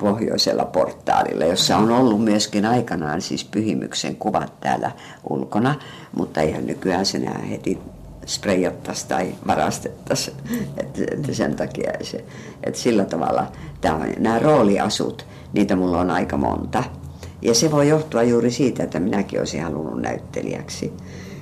pohjoisella 0.00 0.64
portaalilla, 0.64 1.44
jossa 1.44 1.76
on 1.76 1.90
ollut 1.90 2.24
myöskin 2.24 2.66
aikanaan 2.66 3.22
siis 3.22 3.44
pyhimyksen 3.44 4.16
kuvat 4.16 4.60
täällä 4.60 4.90
ulkona, 5.30 5.74
mutta 6.16 6.40
ihan 6.40 6.66
nykyään 6.66 7.06
se 7.06 7.20
heti 7.50 7.78
spreijattaisiin 8.26 9.08
tai 9.08 9.34
varastettaisiin. 9.46 10.36
Että, 10.76 11.34
sen 11.34 11.56
takia 11.56 11.92
se, 12.02 12.24
että 12.64 12.80
sillä 12.80 13.04
tavalla 13.04 13.52
tämä 13.80 13.94
on, 13.94 14.06
nämä 14.18 14.38
rooliasut, 14.38 15.26
niitä 15.52 15.76
mulla 15.76 16.00
on 16.00 16.10
aika 16.10 16.36
monta. 16.36 16.84
Ja 17.42 17.54
se 17.54 17.70
voi 17.70 17.88
johtua 17.88 18.22
juuri 18.22 18.50
siitä, 18.50 18.82
että 18.82 19.00
minäkin 19.00 19.38
olisin 19.38 19.62
halunnut 19.62 20.02
näyttelijäksi. 20.02 20.92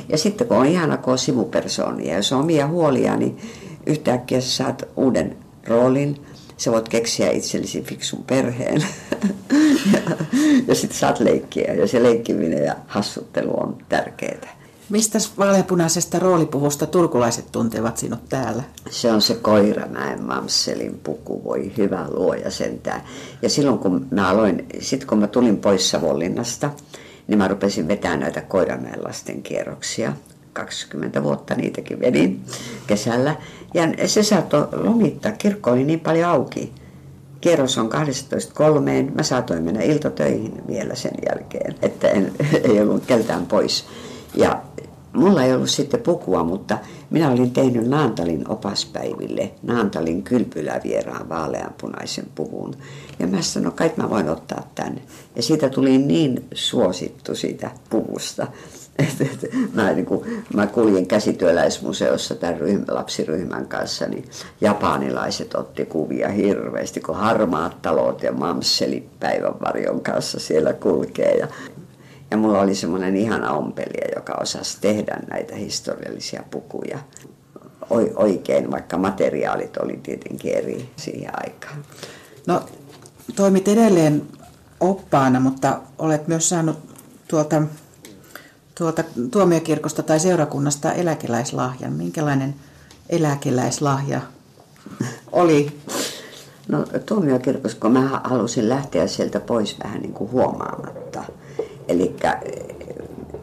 Ja 0.09 0.19
sitten 0.19 0.47
kun 0.47 0.57
on 0.57 0.67
ihana, 0.67 0.97
kun 0.97 1.13
on 1.13 1.19
sivupersoonia, 1.19 2.17
jos 2.17 2.33
on 2.33 2.41
omia 2.41 2.67
huolia, 2.67 3.17
niin 3.17 3.39
yhtäkkiä 3.87 4.41
sä 4.41 4.51
saat 4.51 4.83
uuden 4.97 5.37
roolin. 5.67 6.21
Sä 6.57 6.73
voit 6.73 6.89
keksiä 6.89 7.31
itsellesi 7.31 7.83
fiksun 7.83 8.25
perheen. 8.25 8.81
ja, 9.93 10.01
ja 10.69 10.75
sitten 10.75 10.99
saat 10.99 11.21
leikkiä. 11.21 11.75
Ja 11.75 11.89
se 11.89 12.03
leikkiminen 12.03 12.65
ja 12.65 12.77
hassuttelu 12.87 13.61
on 13.61 13.79
tärkeää. 13.89 14.64
Mistä 14.89 15.19
vaaleanpunaisesta 15.39 16.19
roolipuvusta 16.19 16.87
turkulaiset 16.87 17.53
tuntevat 17.53 17.97
sinut 17.97 18.29
täällä? 18.29 18.63
Se 18.91 19.13
on 19.13 19.23
se 19.23 19.35
Koiramäen 19.35 20.23
Mamselin 20.23 21.01
puku, 21.05 21.45
voi 21.45 21.73
hyvä 21.77 22.07
luoja 22.11 22.51
sentään. 22.51 23.03
Ja 23.43 23.49
silloin 23.49 23.79
kun 23.79 24.07
mä 24.11 24.29
aloin, 24.29 24.67
sit 24.81 25.05
kun 25.05 25.19
mä 25.19 25.27
tulin 25.27 25.57
pois 25.57 25.91
Savonlinnasta, 25.91 26.71
niin 27.27 27.39
mä 27.39 27.49
rupesin 27.49 27.89
vetämään 27.89 28.21
näitä 28.21 28.41
Koiramäen 28.41 29.05
lasten 29.05 29.43
kierroksia. 29.43 30.13
20 30.53 31.23
vuotta 31.23 31.55
niitäkin 31.55 32.01
vedin 32.01 32.45
kesällä. 32.87 33.37
Ja 33.75 34.09
se 34.09 34.23
saattoi 34.23 34.69
lomittaa, 34.73 35.33
kirkko 35.33 35.71
oli 35.71 35.85
niin 35.85 36.01
paljon 36.01 36.31
auki. 36.31 36.73
Kierros 37.41 37.79
on 37.79 37.91
12.3. 37.93 39.15
Mä 39.15 39.23
saatoin 39.23 39.63
mennä 39.63 39.83
iltatöihin 39.83 40.63
vielä 40.69 40.95
sen 40.95 41.13
jälkeen, 41.29 41.75
että 41.83 42.09
en, 42.09 42.33
ei 42.71 42.81
ollut 42.81 43.07
keltään 43.07 43.47
pois. 43.47 43.85
Ja 44.35 44.63
mulla 45.15 45.43
ei 45.43 45.55
ollut 45.55 45.71
sitten 45.71 46.01
pukua, 46.01 46.45
mutta 46.45 46.79
minä 47.11 47.31
olin 47.31 47.51
tehnyt 47.51 47.89
Naantalin 47.89 48.51
opaspäiville 48.51 49.51
Naantalin 49.63 50.23
kylpylävieraan 50.23 51.29
vaaleanpunaisen 51.29 52.27
puvun. 52.35 52.75
Ja 53.19 53.27
mä 53.27 53.43
sanoin, 53.43 53.75
kai 53.75 53.93
mä 53.97 54.11
voin 54.11 54.29
ottaa 54.29 54.71
tänne. 54.75 55.03
Ja 55.37 55.43
siitä 55.43 55.69
tuli 55.69 55.99
niin 55.99 56.45
suosittu 56.55 57.35
siitä 57.35 57.71
puvusta. 57.91 58.47
mä, 59.75 59.93
niin 59.93 60.07
kun, 60.07 60.27
mä 60.55 60.67
kuljin 60.67 61.07
käsityöläismuseossa 61.07 62.35
tämän 62.35 62.61
ryhmä, 62.61 62.85
lapsiryhmän 62.89 63.67
kanssa, 63.67 64.07
niin 64.07 64.25
japanilaiset 64.61 65.55
otti 65.55 65.85
kuvia 65.85 66.29
hirveästi, 66.29 67.01
kun 67.01 67.17
harmaat 67.17 67.83
talot 67.83 68.23
ja 68.23 68.33
mamseli 68.33 69.09
päivänvarjon 69.21 70.01
kanssa 70.01 70.41
siellä 70.41 70.73
kulkee. 70.73 71.37
Ja 71.37 71.49
ja 72.35 72.39
mulla 72.39 72.61
oli 72.61 72.75
semmoinen 72.75 73.17
ihana 73.17 73.53
ompelija, 73.53 74.09
joka 74.17 74.33
osasi 74.41 74.79
tehdä 74.81 75.19
näitä 75.31 75.55
historiallisia 75.55 76.43
pukuja 76.51 76.99
oikein, 78.17 78.71
vaikka 78.71 78.97
materiaalit 78.97 79.77
oli 79.77 80.01
tietenkin 80.03 80.55
eri 80.55 80.91
siihen 80.97 81.33
aikaan. 81.45 81.85
No, 82.47 82.63
toimit 83.37 83.69
edelleen 83.69 84.23
oppaana, 84.81 85.41
mutta 85.41 85.81
olet 85.99 86.29
myös 86.29 86.49
saanut 86.49 86.79
tuolta, 87.29 87.63
tuolta 88.79 89.05
tuomiokirkosta 89.31 90.03
tai 90.03 90.21
seurakunnasta 90.21 90.93
eläkeläislahjan. 90.93 91.93
Minkälainen 91.93 92.55
eläkeläislahja 93.09 94.21
oli? 95.33 95.81
No 96.69 96.85
tuomiokirkossa, 97.07 97.79
kun 97.81 97.93
mä 97.93 98.21
halusin 98.25 98.69
lähteä 98.69 99.07
sieltä 99.07 99.41
pois 99.41 99.77
vähän 99.85 100.01
niin 100.01 100.15
kuin 100.15 100.31
huomaamatta– 100.31 101.25
Eli 101.89 102.17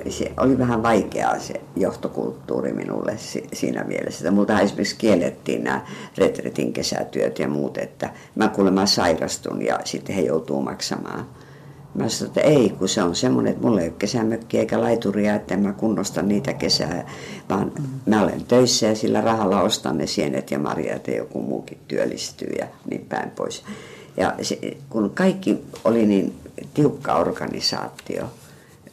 se 0.09 0.31
oli 0.37 0.57
vähän 0.57 0.83
vaikeaa 0.83 1.39
se 1.39 1.61
johtokulttuuri 1.75 2.73
minulle 2.73 3.15
siinä 3.53 3.83
mielessä. 3.83 4.31
Multa 4.31 4.59
esimerkiksi 4.59 4.95
kiellettiin 4.95 5.63
nämä 5.63 5.85
retretin 6.17 6.73
kesätyöt 6.73 7.39
ja 7.39 7.47
muut, 7.47 7.77
että 7.77 8.09
mä 8.35 8.47
kuulemma 8.47 8.85
sairastun 8.85 9.65
ja 9.65 9.79
sitten 9.83 10.15
he 10.15 10.21
joutuu 10.21 10.61
maksamaan. 10.61 11.25
Mä 11.95 12.09
sanoin, 12.09 12.29
että 12.29 12.41
ei, 12.41 12.69
kun 12.69 12.89
se 12.89 13.03
on 13.03 13.15
semmoinen, 13.15 13.53
että 13.53 13.67
mulla 13.67 13.81
ei 13.81 13.87
ole 13.87 13.95
kesämökkiä 13.99 14.59
eikä 14.59 14.81
laituria, 14.81 15.35
että 15.35 15.57
mä 15.57 15.73
kunnosta 15.73 16.21
niitä 16.21 16.53
kesää, 16.53 17.09
vaan 17.49 17.71
mm. 17.79 17.83
mä 18.05 18.23
olen 18.23 18.45
töissä 18.45 18.87
ja 18.87 18.95
sillä 18.95 19.21
rahalla 19.21 19.61
ostan 19.61 19.97
ne 19.97 20.07
sienet 20.07 20.51
ja 20.51 20.59
marjat 20.59 21.07
ja 21.07 21.17
joku 21.17 21.41
muukin 21.41 21.77
työllistyy 21.87 22.49
ja 22.59 22.67
niin 22.89 23.05
päin 23.09 23.29
pois. 23.29 23.63
Ja 24.17 24.33
se, 24.41 24.59
kun 24.89 25.09
kaikki 25.09 25.57
oli 25.83 26.05
niin 26.05 26.33
tiukka 26.73 27.15
organisaatio 27.15 28.25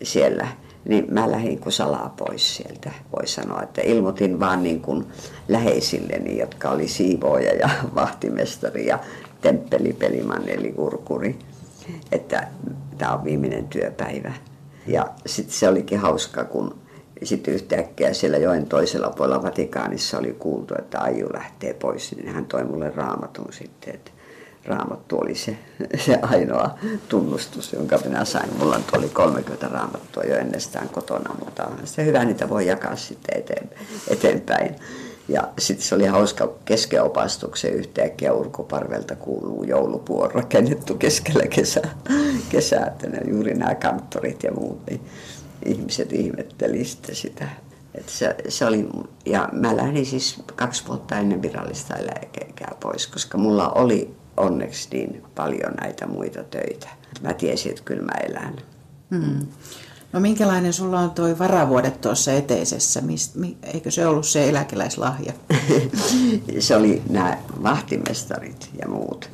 siellä, 0.03 0.49
niin 0.85 1.07
mä 1.11 1.31
lähdin 1.31 1.59
kuin 1.59 1.73
salaa 1.73 2.15
pois 2.17 2.57
sieltä, 2.57 2.93
voi 3.17 3.27
sanoa. 3.27 3.63
Että 3.63 3.81
ilmoitin 3.83 4.41
vaan 4.41 4.63
niin 4.63 4.81
kuin 4.81 5.07
läheisilleni, 5.49 6.39
jotka 6.39 6.71
oli 6.71 6.89
siivooja 6.89 7.55
ja 7.55 7.71
vahtimestari 7.95 8.87
ja 8.87 8.99
temppelipelimanni 9.41 10.53
eli 10.53 10.73
kurkuri, 10.73 11.39
että 12.13 12.49
tämä 12.99 13.13
on 13.13 13.25
viimeinen 13.25 13.69
työpäivä. 13.69 14.33
Ja 14.87 15.11
sitten 15.27 15.55
se 15.55 15.69
olikin 15.69 15.99
hauska, 15.99 16.45
kun 16.45 16.79
sitten 17.23 17.55
yhtäkkiä 17.55 18.13
siellä 18.13 18.39
joen 18.39 18.67
toisella 18.67 19.11
puolella 19.11 19.43
Vatikaanissa 19.43 20.19
oli 20.19 20.37
kuultu, 20.39 20.75
että 20.79 21.01
Aiju 21.01 21.33
lähtee 21.33 21.75
pois, 21.75 22.17
niin 22.17 22.29
hän 22.29 22.47
toi 22.47 22.65
mulle 22.65 22.91
raamatun 22.91 23.53
sitten, 23.53 23.95
että 23.95 24.11
raamattu 24.69 25.19
oli 25.19 25.35
se, 25.35 25.59
se 26.07 26.19
ainoa 26.23 26.79
tunnustus, 27.09 27.73
jonka 27.73 27.99
minä 28.05 28.25
sain. 28.25 28.59
Mulla 28.59 28.81
oli 28.93 29.09
30 29.09 29.69
raamattua 29.69 30.23
jo 30.23 30.37
ennestään 30.37 30.89
kotona, 30.89 31.35
mutta 31.45 31.71
se 31.85 32.05
hyvä, 32.05 32.25
niitä 32.25 32.49
voi 32.49 32.67
jakaa 32.67 32.97
sitten 32.97 33.43
eteenpäin. 34.11 34.75
Ja 35.29 35.49
sitten 35.59 35.87
se 35.87 35.95
oli 35.95 36.07
hauska 36.07 36.49
keskeopastuksen 36.65 37.75
yhtäkkiä 37.75 38.33
Urkuparvelta 38.33 39.17
kuuluu 39.17 39.65
joulupuon 39.65 40.31
rakennettu 40.31 40.95
keskellä 40.95 41.47
kesää, 41.47 41.95
kesää 42.49 42.87
että 42.87 43.09
ne, 43.09 43.21
juuri 43.31 43.55
nämä 43.55 43.75
kanttorit 43.75 44.43
ja 44.43 44.53
muut, 44.53 44.87
niin 44.91 45.01
ihmiset 45.65 46.13
ihmetteli 46.13 46.85
sitten 46.85 47.15
sitä. 47.15 47.49
Että 47.95 48.13
se, 48.13 48.37
se 48.49 48.67
oli, 48.67 48.89
ja 49.27 49.49
mä 49.53 49.77
lähdin 49.77 50.07
siis 50.07 50.43
kaksi 50.57 50.87
vuotta 50.89 51.19
ennen 51.19 51.43
virallista 51.43 51.97
eläkeikää 51.97 52.75
pois, 52.81 53.07
koska 53.07 53.39
mulla 53.39 53.71
oli 53.71 54.18
onneksi 54.39 54.89
niin 54.93 55.23
paljon 55.35 55.73
näitä 55.81 56.07
muita 56.07 56.45
töitä. 56.45 56.89
Mä 57.23 57.35
tiesin, 57.35 57.71
että 57.71 57.85
kyllä 57.85 58.03
mä 58.03 58.13
elän. 58.29 58.57
Hmm. 59.11 59.47
No 60.13 60.21
minkälainen 60.21 60.73
sulla 60.73 61.01
on 61.01 61.11
toi 61.11 61.39
varavuodet 61.39 62.01
tuossa 62.01 62.33
eteisessä? 62.33 63.01
Mist, 63.01 63.37
eikö 63.63 63.91
se 63.91 64.07
ollut 64.07 64.27
se 64.27 64.49
eläkeläislahja? 64.49 65.33
se 66.59 66.77
oli 66.77 67.03
nämä 67.11 67.39
vahtimestarit 67.63 68.71
ja 68.83 68.89
muut, 68.89 69.31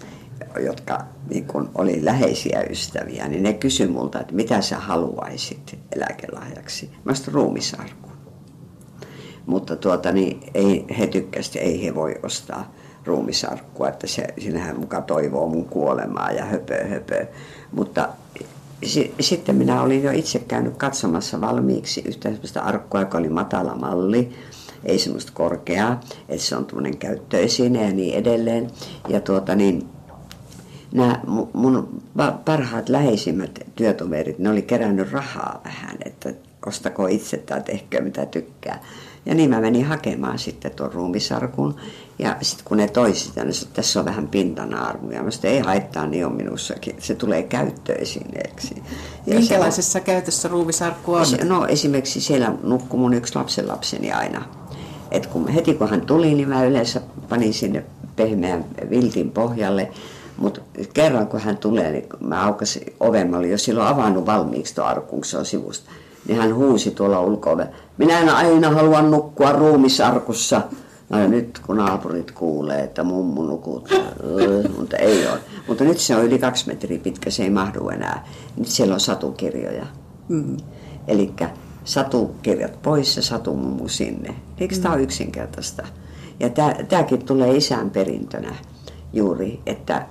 jotka 0.60 1.04
niin 1.28 1.46
kun 1.46 1.70
oli 1.74 2.04
läheisiä 2.04 2.62
ystäviä, 2.70 3.28
niin 3.28 3.42
ne 3.42 3.52
kysyi 3.52 3.86
multa, 3.86 4.20
että 4.20 4.34
mitä 4.34 4.60
sä 4.60 4.78
haluaisit 4.78 5.78
eläkelahjaksi. 5.96 6.90
Mä 7.04 7.14
sanoin 7.14 7.34
ruumisarku. 7.34 8.08
Mutta 9.46 9.76
tuota, 9.76 10.12
niin 10.12 10.40
ei, 10.54 10.84
he 10.98 11.06
tykkäsivät, 11.06 11.66
ei 11.66 11.84
he 11.84 11.94
voi 11.94 12.14
ostaa 12.22 12.74
ruumisarkkua, 13.04 13.88
että 13.88 14.06
se, 14.06 14.26
sinähän 14.38 14.80
muka 14.80 15.00
toivoo 15.00 15.48
mun 15.48 15.64
kuolemaa 15.64 16.30
ja 16.30 16.44
höpö 16.44 16.84
höpö. 16.84 17.26
Mutta 17.72 18.08
sitten 19.20 19.56
minä 19.56 19.82
olin 19.82 20.02
jo 20.02 20.10
itse 20.10 20.38
käynyt 20.38 20.76
katsomassa 20.76 21.40
valmiiksi 21.40 22.02
yhtä 22.06 22.30
sellaista 22.30 22.60
arkkua, 22.60 23.00
joka 23.00 23.18
oli 23.18 23.28
matala 23.28 23.74
malli, 23.74 24.32
ei 24.84 24.98
semmoista 24.98 25.32
korkeaa, 25.34 26.00
että 26.28 26.46
se 26.46 26.56
on 26.56 26.64
tuommoinen 26.64 26.96
käyttöesine 26.96 27.86
ja 27.86 27.92
niin 27.92 28.14
edelleen. 28.14 28.70
Ja 29.08 29.20
tuota 29.20 29.54
niin, 29.54 29.88
nämä 30.92 31.20
mun 31.52 32.02
parhaat 32.44 32.88
läheisimmät 32.88 33.58
työtoverit, 33.74 34.38
ne 34.38 34.50
oli 34.50 34.62
kerännyt 34.62 35.12
rahaa 35.12 35.60
vähän, 35.64 35.96
että 36.04 36.30
ostako 36.66 37.06
itse 37.06 37.36
tai 37.36 37.62
tehkö 37.62 38.00
mitä 38.00 38.26
tykkää. 38.26 38.82
Ja 39.26 39.34
niin 39.34 39.50
mä 39.50 39.60
menin 39.60 39.84
hakemaan 39.84 40.38
sitten 40.38 40.72
tuon 40.76 40.92
ruumisarkun. 40.92 41.76
Ja 42.18 42.36
sitten 42.42 42.64
kun 42.64 42.76
ne 42.76 42.88
toi 42.88 43.14
sitä, 43.14 43.44
niin 43.44 43.62
että 43.62 43.74
tässä 43.74 44.00
on 44.00 44.06
vähän 44.06 44.28
pintanaarmuja. 44.28 45.22
Mä 45.22 45.30
sitten 45.30 45.50
ei 45.50 45.60
haittaa, 45.60 46.06
niin 46.06 46.26
on 46.26 46.32
minussakin. 46.32 46.96
Se 46.98 47.14
tulee 47.14 47.42
käyttöesineeksi. 47.42 48.82
Ja 49.26 49.38
Minkälaisessa 49.38 49.92
se 49.92 49.98
on, 49.98 50.04
käytössä 50.04 50.48
ruumisarkku 50.48 51.14
on? 51.14 51.26
No 51.44 51.66
esimerkiksi 51.66 52.20
siellä 52.20 52.52
nukkui 52.62 53.00
mun 53.00 53.14
yksi 53.14 53.36
lapsenlapseni 53.36 54.12
aina. 54.12 54.44
Et 55.10 55.26
kun, 55.26 55.48
heti 55.48 55.74
kun 55.74 55.90
hän 55.90 56.00
tuli, 56.00 56.34
niin 56.34 56.48
mä 56.48 56.64
yleensä 56.64 57.00
panin 57.28 57.54
sinne 57.54 57.84
pehmeän 58.16 58.64
viltin 58.90 59.30
pohjalle. 59.30 59.90
Mutta 60.36 60.60
kerran 60.94 61.26
kun 61.26 61.40
hän 61.40 61.56
tulee, 61.56 61.90
niin 61.90 62.06
mä 62.20 62.44
aukasin 62.44 62.94
oven, 63.00 63.30
mä 63.30 63.36
olin 63.36 63.50
jo 63.50 63.58
silloin 63.58 63.88
avannut 63.88 64.26
valmiiksi 64.26 64.74
tuon 64.74 64.88
arkun, 64.88 65.18
kun 65.18 65.24
se 65.24 65.38
on 65.38 65.46
sivusta 65.46 65.90
niin 66.28 66.38
hän 66.38 66.54
huusi 66.54 66.90
tuolla 66.90 67.20
ulko 67.20 67.58
Minä 67.98 68.20
en 68.20 68.28
aina 68.28 68.70
halua 68.70 69.02
nukkua 69.02 69.52
ruumisarkussa. 69.52 70.62
No 71.10 71.18
ja 71.18 71.28
nyt 71.28 71.60
kun 71.66 71.76
naapurit 71.76 72.30
kuulee, 72.30 72.82
että 72.82 73.04
mummu 73.04 73.42
nukut, 73.42 73.88
mutta 74.78 74.96
ei 74.96 75.26
ole. 75.26 75.40
Mutta 75.68 75.84
nyt 75.84 75.98
se 75.98 76.16
on 76.16 76.24
yli 76.24 76.38
kaksi 76.38 76.66
metriä 76.66 76.98
pitkä, 76.98 77.30
se 77.30 77.42
ei 77.42 77.50
mahdu 77.50 77.88
enää. 77.88 78.26
Nyt 78.56 78.68
siellä 78.68 78.94
on 78.94 79.00
satukirjoja. 79.00 79.86
Mm. 80.28 80.56
Eli 81.08 81.32
satukirjat 81.84 82.82
pois 82.82 83.16
ja 83.16 83.22
satumummu 83.22 83.88
sinne. 83.88 84.34
Eikö 84.58 84.76
mm. 84.76 84.82
tämä 84.82 84.94
ole 84.94 85.02
yksinkertaista? 85.02 85.82
Ja 86.40 86.50
tämäkin 86.88 87.24
tulee 87.24 87.56
isän 87.56 87.90
perintönä 87.90 88.54
juuri, 89.12 89.60
että 89.66 90.06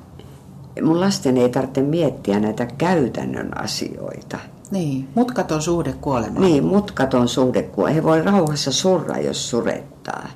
mun 0.82 1.00
lasten 1.00 1.38
ei 1.38 1.50
tarvitse 1.50 1.82
miettiä 1.82 2.40
näitä 2.40 2.66
käytännön 2.66 3.62
asioita– 3.64 4.40
niin, 4.74 5.10
mutkaton 5.16 5.62
suhde 5.62 5.94
kuolemaan. 6.02 6.42
Niin, 6.42 6.66
mutkaton 6.66 7.28
suhde 7.28 7.64
kuolemaan. 7.64 7.96
He 7.96 8.04
voi 8.04 8.22
rauhassa 8.22 8.72
surra, 8.72 9.18
jos 9.18 9.50
surettaa. 9.50 10.28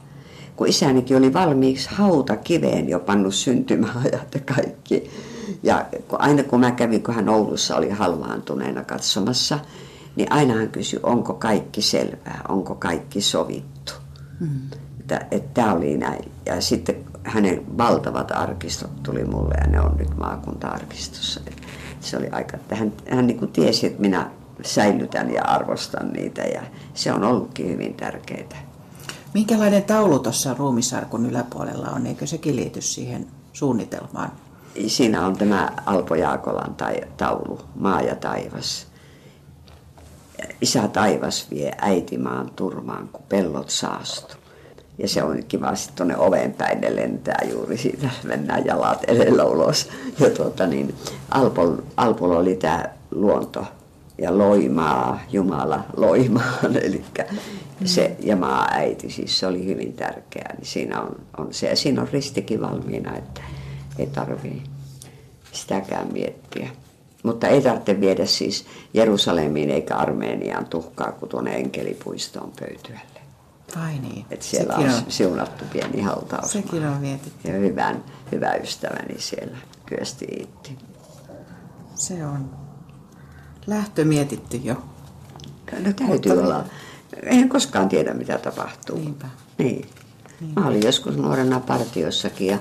Kun 0.58 0.68
isänikin 0.68 1.18
oli 1.18 1.34
valmiiksi 1.34 1.90
hauta 1.92 2.36
kiveen 2.36 2.90
jo 2.90 3.00
pannut 3.00 3.34
syntymäajat 3.34 4.34
ja 4.34 4.40
kaikki. 4.56 5.12
Ja 5.64 5.86
aina 6.12 6.44
kun 6.44 6.60
mä 6.60 6.72
kävin, 6.72 7.04
kun 7.04 7.16
hän 7.16 7.30
Oulussa 7.30 7.76
oli 7.76 7.90
halvaantuneena 7.90 8.84
katsomassa, 8.84 9.60
niin 10.16 10.32
aina 10.32 10.54
hän 10.54 10.70
kysyi, 10.70 11.00
onko 11.04 11.34
kaikki 11.34 11.82
selvää, 11.82 12.42
onko 12.50 12.76
kaikki 12.76 13.22
sovittu. 13.22 13.94
Mm. 14.40 14.48
Että, 15.00 15.28
että 15.32 15.50
tämä 15.54 15.74
oli 15.74 15.98
näin. 15.98 16.32
Ja 16.46 16.62
sitten 16.62 16.96
hänen 17.24 17.78
valtavat 17.78 18.32
arkistot 18.32 19.04
tuli 19.04 19.26
mulle 19.26 19.56
ja 19.62 19.68
ne 19.68 19.82
on 19.82 19.98
nyt 19.98 20.18
maakunta-arkistossa 20.18 21.42
se 22.08 22.18
oli 22.18 22.30
aika, 22.32 22.58
että 22.58 22.76
hän, 22.76 22.94
hän 23.10 23.28
niin 23.28 23.40
kuin 23.40 23.52
tiesi, 23.52 23.88
että 23.88 24.02
minä 24.02 24.32
säilytän 24.64 25.34
ja 25.34 25.44
arvostan 25.44 26.10
niitä 26.10 26.42
ja 26.42 26.62
se 26.94 27.14
on 27.14 27.24
ollutkin 27.24 27.68
hyvin 27.68 27.94
tärkeää. 27.94 28.67
Minkälainen 29.38 29.84
taulu 29.84 30.20
tuossa 30.20 30.54
ruumisarkun 30.54 31.26
yläpuolella 31.26 31.88
on, 31.88 32.08
eikö 32.08 32.28
se 32.28 32.40
liity 32.44 32.82
siihen 32.82 33.28
suunnitelmaan? 33.54 34.32
Siinä 34.88 35.26
on 35.26 35.38
tämä 35.38 35.72
Alpo 35.86 36.16
Jaakolan 36.16 36.76
tai, 36.76 37.02
taulu, 37.18 37.60
maa 37.76 38.02
ja 38.02 38.16
taivas. 38.16 38.88
Isä 40.62 40.88
taivas 40.88 41.48
vie 41.52 41.72
äiti 41.78 42.18
maan 42.18 42.52
turmaan, 42.56 43.10
kun 43.12 43.24
pellot 43.30 43.70
saastu. 43.70 44.36
Ja 44.98 45.08
se 45.08 45.24
on 45.24 45.44
kiva 45.48 45.76
sitten 45.76 45.96
tuonne 45.96 46.18
oven 46.18 46.54
päin 46.54 46.82
ne 46.82 46.96
lentää 46.96 47.42
juuri 47.52 47.78
siitä, 47.78 48.10
mennään 48.24 48.66
jalat 48.66 49.04
edellä 49.04 49.44
ulos. 49.44 49.90
Ja 50.20 50.30
tuota 50.30 50.68
niin, 50.68 50.96
Alpol, 51.32 51.76
Alpol 51.98 52.32
oli 52.32 52.56
tämä 52.56 52.86
luonto 53.12 53.66
ja 54.18 54.38
loimaa, 54.38 55.20
Jumala 55.32 55.86
loimaan, 55.98 56.78
eli 56.84 57.04
se 57.86 58.16
ja 58.20 58.36
maa 58.36 58.68
äiti, 58.72 59.10
siis 59.10 59.40
se 59.40 59.48
oli 59.48 59.66
hyvin 59.66 59.94
tärkeää, 59.94 60.54
niin 60.58 60.66
siinä 60.66 61.02
on, 61.02 61.16
on 61.38 61.54
se. 61.54 61.68
Ja 61.68 61.76
siinä 61.76 62.02
on 62.02 62.08
ristikin 62.14 62.62
valmiina, 62.62 63.18
että 63.18 63.42
ei 64.00 64.08
tarvii 64.08 64.64
sitäkään 65.52 66.14
miettiä. 66.14 66.70
Mutta 67.24 67.48
ei 67.48 67.62
tarvitse 67.62 68.02
viedä 68.02 68.26
siis 68.26 68.66
Jerusalemiin 68.94 69.70
eikä 69.70 69.96
Armeeniaan 69.96 70.66
tuhkaa, 70.66 71.12
kun 71.12 71.30
tuonne 71.30 71.56
enkelipuistoon 71.56 72.52
pöytyälle. 72.60 73.22
Ai 73.76 73.98
niin. 74.00 74.26
Että 74.32 74.46
siellä 74.46 74.74
Sekin 74.74 74.90
on, 74.90 74.96
on 74.96 75.12
siunattu 75.12 75.66
pieni 75.74 76.02
hautaus. 76.02 76.52
Sekin 76.52 76.86
on 76.86 76.98
mietitty. 76.98 77.48
Ja 77.48 77.54
hyvän, 77.54 78.04
hyvä 78.32 78.54
ystäväni 78.54 79.16
siellä 79.18 79.58
Kyösti 79.86 80.26
Iitti. 80.26 80.78
Se 81.96 82.26
on 82.26 82.67
lähtö 83.68 84.06
mietitty 84.06 84.58
jo. 84.58 84.74
No 84.74 85.94
täytyy 85.94 86.06
Mutta... 86.06 86.34
olla. 86.34 86.66
Eihän 87.24 87.50
koskaan 87.50 87.90
tiedä, 87.90 88.14
mitä 88.14 88.38
tapahtuu. 88.38 88.98
Niinpä. 88.98 89.28
Niin. 89.58 89.86
Niinpä. 90.42 90.62
Mä 90.62 90.68
olin 90.68 90.86
joskus 90.86 91.18
nuorena 91.18 91.60
partiossakin 91.60 92.48
ja, 92.48 92.58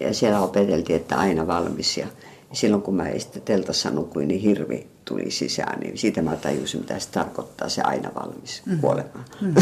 ja 0.00 0.14
siellä 0.14 0.40
opeteltiin, 0.40 0.96
että 0.96 1.16
aina 1.16 1.46
valmis. 1.46 1.96
Ja 1.96 2.06
silloin 2.52 2.82
kun 2.82 2.94
mä 2.94 3.06
sitten 3.18 3.42
teltassa 3.42 3.90
nukuin, 3.90 4.28
niin 4.28 4.40
hirvi 4.40 4.86
tuli 5.04 5.30
sisään, 5.30 5.80
niin 5.80 5.98
siitä 5.98 6.22
mä 6.22 6.36
tajusin, 6.36 6.80
mitä 6.80 6.98
se 6.98 7.10
tarkoittaa, 7.10 7.68
se 7.68 7.82
aina 7.82 8.10
valmis 8.14 8.62
mm. 8.66 8.80
kuolemaan. 8.80 9.24
Mm. 9.40 9.54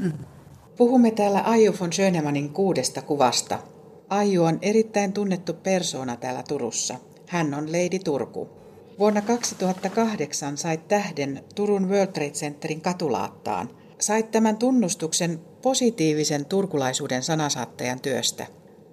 Puhumme 0.76 1.10
täällä 1.10 1.40
Aiju 1.40 1.74
von 1.80 1.92
Schönemanin 1.92 2.50
kuudesta 2.50 3.02
kuvasta. 3.02 3.58
Aiju 4.08 4.44
on 4.44 4.58
erittäin 4.62 5.12
tunnettu 5.12 5.52
persoona 5.52 6.16
täällä 6.16 6.42
Turussa. 6.48 6.94
Hän 7.26 7.54
on 7.54 7.72
Lady 7.72 7.98
Turku. 7.98 8.48
Vuonna 8.98 9.20
2008 9.20 10.56
sait 10.56 10.88
tähden 10.88 11.44
Turun 11.54 11.88
World 11.88 12.12
Trade 12.12 12.30
Centerin 12.30 12.80
katulaattaan. 12.80 13.70
Sait 14.00 14.30
tämän 14.30 14.56
tunnustuksen 14.56 15.40
positiivisen 15.62 16.44
turkulaisuuden 16.44 17.22
sanasaattajan 17.22 18.00
työstä. 18.00 18.46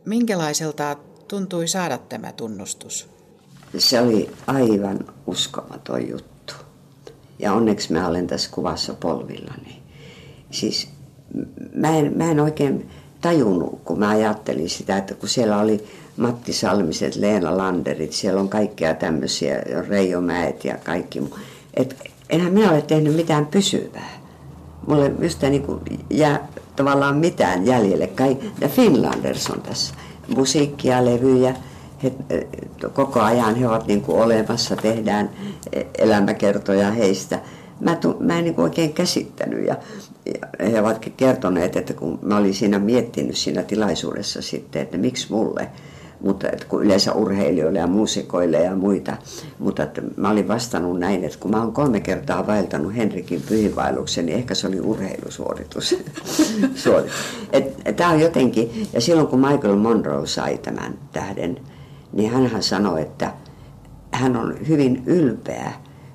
Minkälaiselta 0.06 0.98
tuntui 1.28 1.68
saada 1.68 1.98
tämä 1.98 2.32
tunnustus? 2.32 3.10
Se 3.78 4.02
oli 4.02 4.32
aivan 4.48 5.00
uskomaton 5.28 6.10
juttu. 6.10 6.54
Ja 7.40 7.54
onneksi 7.54 7.94
mä 7.94 8.08
olen 8.08 8.28
tässä 8.28 8.52
kuvassa 8.52 8.94
polvillani. 8.94 9.84
Siis 10.52 10.90
mä 11.74 11.98
en, 11.98 12.18
mä 12.18 12.32
en 12.32 12.40
oikein 12.40 12.90
tajunnut, 13.22 13.80
kun 13.86 14.00
mä 14.00 14.10
ajattelin 14.10 14.70
sitä, 14.70 14.98
että 14.98 15.14
kun 15.14 15.30
siellä 15.30 15.60
oli 15.60 15.84
Matti 16.18 16.54
Salmiset, 16.54 17.16
Leena 17.16 17.58
Landerit, 17.58 18.14
siellä 18.14 18.42
on 18.42 18.50
kaikkia 18.50 18.94
tämmöisiä, 18.94 19.62
Reijo 19.88 20.22
Mäet 20.22 20.66
ja 20.66 20.78
kaikki. 20.84 21.22
Et 21.74 21.96
enhän 22.30 22.54
minä 22.54 22.72
ole 22.72 22.82
tehnyt 22.82 23.16
mitään 23.16 23.46
pysyvää. 23.46 24.22
Mulle 24.88 25.10
mistä 25.10 25.50
niin 25.50 25.66
jää 26.10 26.48
tavallaan 26.76 27.18
mitään 27.18 27.66
jäljelle. 27.66 28.08
Kai, 28.08 28.38
ja 28.62 28.68
Finlanders 28.68 29.50
on 29.50 29.62
tässä. 29.62 29.94
Musiikkia, 30.36 31.06
levyjä, 31.06 31.56
he, 32.04 32.12
koko 32.94 33.20
ajan 33.20 33.56
he 33.56 33.68
ovat 33.68 33.88
niin 33.88 34.02
kuin 34.02 34.22
olemassa, 34.24 34.76
tehdään 34.76 35.30
elämäkertoja 35.98 36.92
heistä. 36.92 37.40
Mä, 37.82 37.96
tu, 37.96 38.18
mä 38.20 38.38
en 38.38 38.44
niin 38.44 38.56
kuin 38.56 38.64
oikein 38.64 38.94
käsittänyt 38.94 39.66
ja, 39.66 39.76
ja 40.26 40.70
he 40.70 40.82
ovat 40.82 41.12
kertoneet, 41.18 41.76
että 41.76 41.94
kun 41.94 42.20
mä 42.22 42.38
olin 42.38 42.54
siinä 42.54 42.80
miettinyt 42.80 43.38
siinä 43.38 43.64
tilaisuudessa 43.64 44.42
sitten, 44.42 44.82
että 44.82 44.98
miksi 44.98 45.28
mulle– 45.30 45.68
mutta 46.24 46.50
että 46.50 46.66
kun 46.66 46.84
yleensä 46.84 47.14
urheilijoille 47.14 47.80
ja 47.80 47.88
muusikoille 47.88 48.58
ja 48.58 48.76
muita. 48.76 49.18
Mutta 49.60 49.84
että 49.84 50.02
mä 50.18 50.30
olin 50.30 50.48
vastannut 50.48 51.00
näin, 51.00 51.24
että 51.24 51.38
kun 51.40 51.52
mä 51.52 51.62
oon 51.62 51.74
kolme 51.74 52.00
kertaa 52.00 52.48
vaeltanut 52.48 52.96
Henrikin 52.96 53.42
pyhiinvaelluksen, 53.50 54.26
niin 54.26 54.38
ehkä 54.38 54.56
se 54.56 54.68
oli 54.68 54.80
urheilusuoritus. 54.80 55.96
Tämä 57.96 58.10
on 58.10 58.20
jotenkin, 58.20 58.88
ja 58.94 59.02
silloin 59.02 59.28
kun 59.28 59.40
Michael 59.40 59.76
Monroe 59.76 60.28
sai 60.28 60.58
tämän 60.58 60.94
tähden, 61.14 61.60
niin 62.14 62.32
hän 62.32 62.64
sanoi, 62.64 63.02
että 63.02 63.34
hän 64.12 64.38
on 64.38 64.68
hyvin 64.68 65.04
ylpeä, 65.06 65.72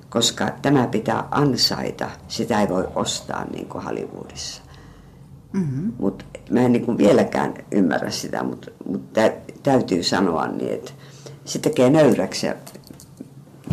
koska 0.09 0.51
tämä 0.61 0.87
pitää 0.87 1.27
ansaita, 1.31 2.09
sitä 2.27 2.61
ei 2.61 2.69
voi 2.69 2.87
ostaa 2.95 3.45
niin 3.51 3.69
kuin 3.69 3.83
Hollywoodissa. 3.83 4.61
Mm-hmm. 5.53 5.93
Mutta 5.99 6.25
mä 6.49 6.59
en 6.59 6.71
niin 6.71 6.97
vieläkään 6.97 7.53
ymmärrä 7.71 8.09
sitä, 8.09 8.43
mutta, 8.43 8.71
mutta 8.87 9.21
täytyy 9.63 10.03
sanoa 10.03 10.47
niin, 10.47 10.73
että 10.73 10.91
se 11.45 11.59
tekee 11.59 11.89
nöyräksi 11.89 12.47
ja 12.47 12.55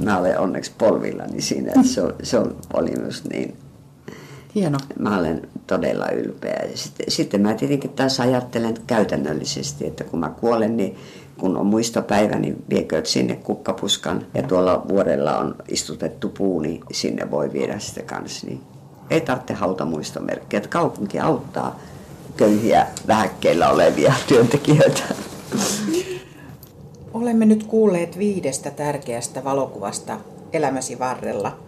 mä 0.03 0.19
olen 0.19 0.39
onneksi 0.39 0.73
polvillani 0.79 1.41
siinä, 1.41 1.69
että 1.69 1.89
se, 1.89 2.03
on, 2.03 2.15
se 2.23 2.39
on, 2.39 2.57
oli 2.73 2.91
myös 2.91 3.25
niin. 3.25 3.57
Hieno. 4.55 4.79
Mä 4.99 5.19
olen 5.19 5.49
todella 5.67 6.11
ylpeä. 6.11 6.67
Sitten, 6.75 7.11
sitten 7.11 7.41
mä 7.41 7.55
tietenkin 7.55 7.91
taas 7.91 8.21
ajattelen 8.21 8.75
käytännöllisesti, 8.87 9.87
että 9.87 10.05
kun 10.05 10.21
mä 10.21 10.29
kuolen, 10.29 10.77
niin 10.77 10.97
kun 11.39 11.57
on 11.57 11.67
muistopäivä, 11.67 12.37
niin 12.37 12.65
viekööt 12.71 13.07
sinne 13.07 13.37
kukkapuskan. 13.37 14.27
Ja 14.35 14.43
tuolla 14.43 14.85
vuodella 14.89 15.39
on 15.39 15.55
istutettu 15.69 16.29
puu, 16.29 16.61
niin 16.61 16.81
sinne 16.93 17.31
voi 17.31 17.53
viedä 17.53 17.79
sitä 17.79 18.03
kanssa. 18.03 18.47
Niin 18.47 18.61
ei 19.11 19.21
tarvitse 19.21 19.55
hauta 19.55 19.85
muistomerkkiä. 19.85 20.57
Että 20.57 20.69
kaupunki 20.69 21.21
auttaa 21.21 21.79
köyhiä 22.37 22.87
vähäkkeillä 23.07 23.71
olevia 23.71 24.15
työntekijöitä. 24.29 25.03
Olemme 27.15 27.47
nyt 27.47 27.63
kuulleet 27.63 28.19
viidestä 28.19 28.71
tärkeästä 28.71 29.45
valokuvasta 29.45 30.19
elämäsi 30.53 30.99
varrella. 30.99 31.59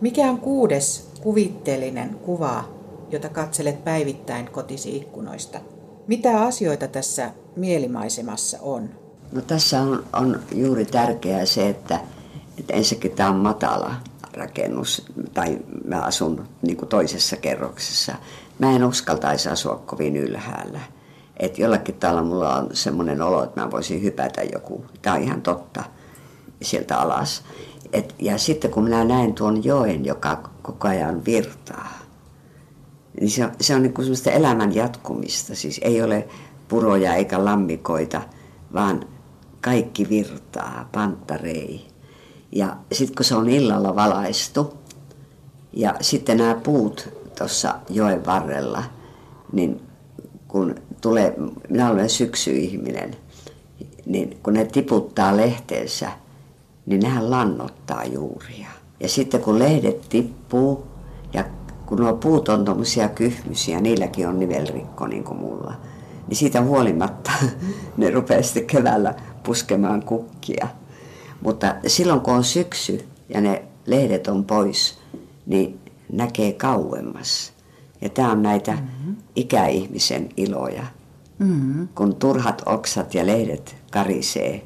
Mikä 0.00 0.22
on 0.22 0.38
kuudes 0.38 1.10
kuvitteellinen 1.20 2.14
kuva, 2.14 2.64
jota 3.10 3.28
katselet 3.28 3.84
päivittäin 3.84 4.50
kotisi 4.50 4.96
ikkunoista? 4.96 5.60
Mitä 6.06 6.42
asioita 6.42 6.88
tässä 6.88 7.30
mielimaisemassa 7.56 8.58
on? 8.60 8.90
No 9.32 9.40
tässä 9.40 9.80
on, 9.80 10.04
on 10.12 10.40
juuri 10.52 10.84
tärkeää 10.84 11.44
se, 11.44 11.68
että, 11.68 12.00
että 12.58 12.74
ensinnäkin 12.74 13.10
tämä 13.10 13.30
on 13.30 13.36
matala 13.36 13.94
rakennus, 14.34 15.06
tai 15.34 15.58
mä 15.84 16.00
asun 16.00 16.48
niin 16.62 16.76
kuin 16.76 16.88
toisessa 16.88 17.36
kerroksessa. 17.36 18.14
Mä 18.58 18.76
en 18.76 18.84
uskaltaisi 18.84 19.48
asua 19.48 19.82
kovin 19.86 20.16
ylhäällä. 20.16 20.80
Että 21.36 21.62
jollakin 21.62 21.94
tavalla 21.94 22.22
mulla 22.22 22.56
on 22.56 22.68
semmoinen 22.72 23.22
olo, 23.22 23.44
että 23.44 23.60
mä 23.60 23.70
voisin 23.70 24.02
hypätä 24.02 24.42
joku. 24.52 24.84
Tämä 25.02 25.16
on 25.16 25.22
ihan 25.22 25.42
totta 25.42 25.84
sieltä 26.62 26.96
alas. 26.98 27.42
Et, 27.92 28.14
ja 28.18 28.38
sitten 28.38 28.70
kun 28.70 28.84
minä 28.84 29.04
näen 29.04 29.34
tuon 29.34 29.64
joen, 29.64 30.04
joka 30.04 30.50
koko 30.62 30.88
ajan 30.88 31.24
virtaa, 31.24 31.98
niin 33.20 33.30
se 33.30 33.48
se 33.60 33.74
on 33.74 33.82
niin 33.82 33.92
kuin 33.92 34.04
semmoista 34.04 34.30
elämän 34.30 34.74
jatkumista. 34.74 35.54
Siis 35.54 35.80
ei 35.82 36.02
ole 36.02 36.28
puroja 36.70 37.14
eikä 37.14 37.44
lammikoita, 37.44 38.22
vaan 38.74 39.06
kaikki 39.60 40.08
virtaa, 40.08 40.88
panttarei. 40.92 41.86
Ja 42.52 42.76
sitten 42.92 43.16
kun 43.16 43.24
se 43.24 43.34
on 43.34 43.48
illalla 43.48 43.96
valaistu, 43.96 44.74
ja 45.72 45.94
sitten 46.00 46.36
nämä 46.36 46.54
puut 46.54 47.08
tuossa 47.38 47.74
joen 47.88 48.26
varrella, 48.26 48.82
niin 49.52 49.80
kun 50.48 50.74
tulee, 51.00 51.34
minä 51.68 51.90
olen 51.90 52.10
syksyihminen, 52.10 53.16
niin 54.06 54.38
kun 54.42 54.54
ne 54.54 54.64
tiputtaa 54.64 55.36
lehteensä, 55.36 56.10
niin 56.86 57.00
nehän 57.00 57.30
lannottaa 57.30 58.04
juuria. 58.04 58.68
Ja 59.00 59.08
sitten 59.08 59.40
kun 59.40 59.58
lehdet 59.58 60.08
tippuu, 60.08 60.86
ja 61.32 61.44
kun 61.86 61.98
nuo 61.98 62.12
puut 62.12 62.48
on 62.48 62.64
tuommoisia 62.64 63.08
kyhmysiä, 63.08 63.80
niilläkin 63.80 64.28
on 64.28 64.38
nivelrikko 64.38 65.06
niin 65.06 65.24
kuin 65.24 65.38
mulla, 65.38 65.74
niin 66.30 66.38
siitä 66.38 66.62
huolimatta 66.62 67.30
ne 67.96 68.10
rupeaa 68.10 68.42
sitten 68.42 68.66
keväällä 68.66 69.14
puskemaan 69.42 70.02
kukkia. 70.02 70.68
Mutta 71.42 71.74
silloin 71.86 72.20
kun 72.20 72.34
on 72.34 72.44
syksy 72.44 73.08
ja 73.28 73.40
ne 73.40 73.64
lehdet 73.86 74.26
on 74.26 74.44
pois, 74.44 74.98
niin 75.46 75.80
näkee 76.12 76.52
kauemmas. 76.52 77.52
Ja 78.00 78.08
tämä 78.08 78.32
on 78.32 78.42
näitä 78.42 78.72
mm-hmm. 78.72 79.16
ikäihmisen 79.36 80.28
iloja. 80.36 80.82
Mm-hmm. 81.38 81.88
Kun 81.94 82.16
turhat 82.16 82.62
oksat 82.66 83.14
ja 83.14 83.26
lehdet 83.26 83.76
karisee, 83.90 84.62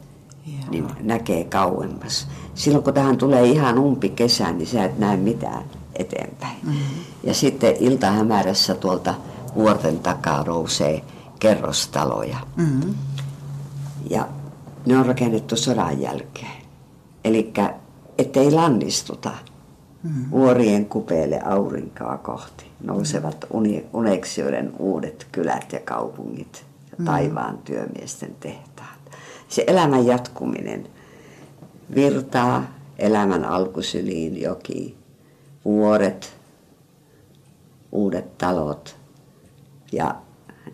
Joo. 0.47 0.71
niin 0.71 0.87
näkee 1.01 1.45
kauemmas. 1.45 2.29
Silloin 2.55 2.85
kun 2.85 2.95
tähän 2.95 3.17
tulee 3.17 3.45
ihan 3.45 3.79
umpi 3.79 4.09
kesä, 4.09 4.53
niin 4.53 4.67
sä 4.67 4.85
et 4.85 4.99
näe 4.99 5.17
mitään 5.17 5.65
eteenpäin. 5.95 6.57
Mm-hmm. 6.63 6.81
Ja 7.25 7.35
sitten 7.35 7.77
iltahämärässä 7.81 8.75
tuolta 8.75 9.15
vuorten 9.55 9.99
takaa 9.99 10.43
rousee 10.43 11.03
kerrostaloja. 11.41 12.39
Mm-hmm. 12.57 12.95
Ja 14.11 14.29
ne 14.87 14.99
on 14.99 15.07
rakennettu 15.07 15.57
sodan 15.57 16.01
jälkeen. 16.01 16.63
Eli 17.25 17.53
ettei 18.19 18.51
lannistuta 18.51 19.31
mm. 20.03 20.31
vuorien 20.31 20.87
kupeelle 20.87 21.41
aurinkaa 21.45 22.19
kohti. 22.19 22.65
Nousevat 22.83 23.47
uni, 23.51 23.87
uneksioiden 23.93 24.73
uudet 24.79 25.27
kylät 25.33 25.73
ja 25.73 25.81
kaupungit 25.81 26.65
ja 26.91 26.97
mm. 26.99 27.05
taivaan 27.05 27.59
työmiesten 27.59 28.37
tehtaat. 28.41 28.99
Se 29.49 29.65
elämän 29.67 30.07
jatkuminen 30.07 30.89
virtaa 31.95 32.65
elämän 32.99 33.45
alkusyliin 33.45 34.41
joki, 34.41 34.97
vuoret, 35.65 36.37
uudet 37.93 38.39
talot 38.39 38.97
ja 39.93 40.17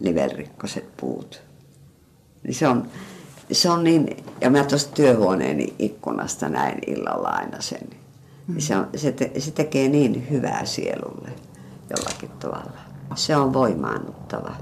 nivelrikkoset 0.01 0.97
puut. 0.97 1.43
Niin 2.43 2.55
se 2.55 2.69
on, 2.69 2.89
se 3.53 3.71
on 3.71 3.85
niin, 3.85 4.25
ja 4.41 4.51
mä 4.51 4.65
tuosta 4.65 4.95
työhuoneeni 4.95 5.75
ikkunasta 5.79 6.49
näin 6.49 6.79
illalla 6.87 7.29
aina 7.29 7.61
sen. 7.61 7.91
Mm. 8.47 8.59
Se, 8.59 8.77
on, 8.77 8.89
se, 8.97 9.13
te, 9.13 9.31
se 9.39 9.51
tekee 9.51 9.89
niin 9.89 10.31
hyvää 10.31 10.65
sielulle 10.65 11.31
jollakin 11.91 12.31
tavalla. 12.31 12.81
Se 13.15 13.37
on 13.37 13.53
voimaannuttava. 13.53 14.57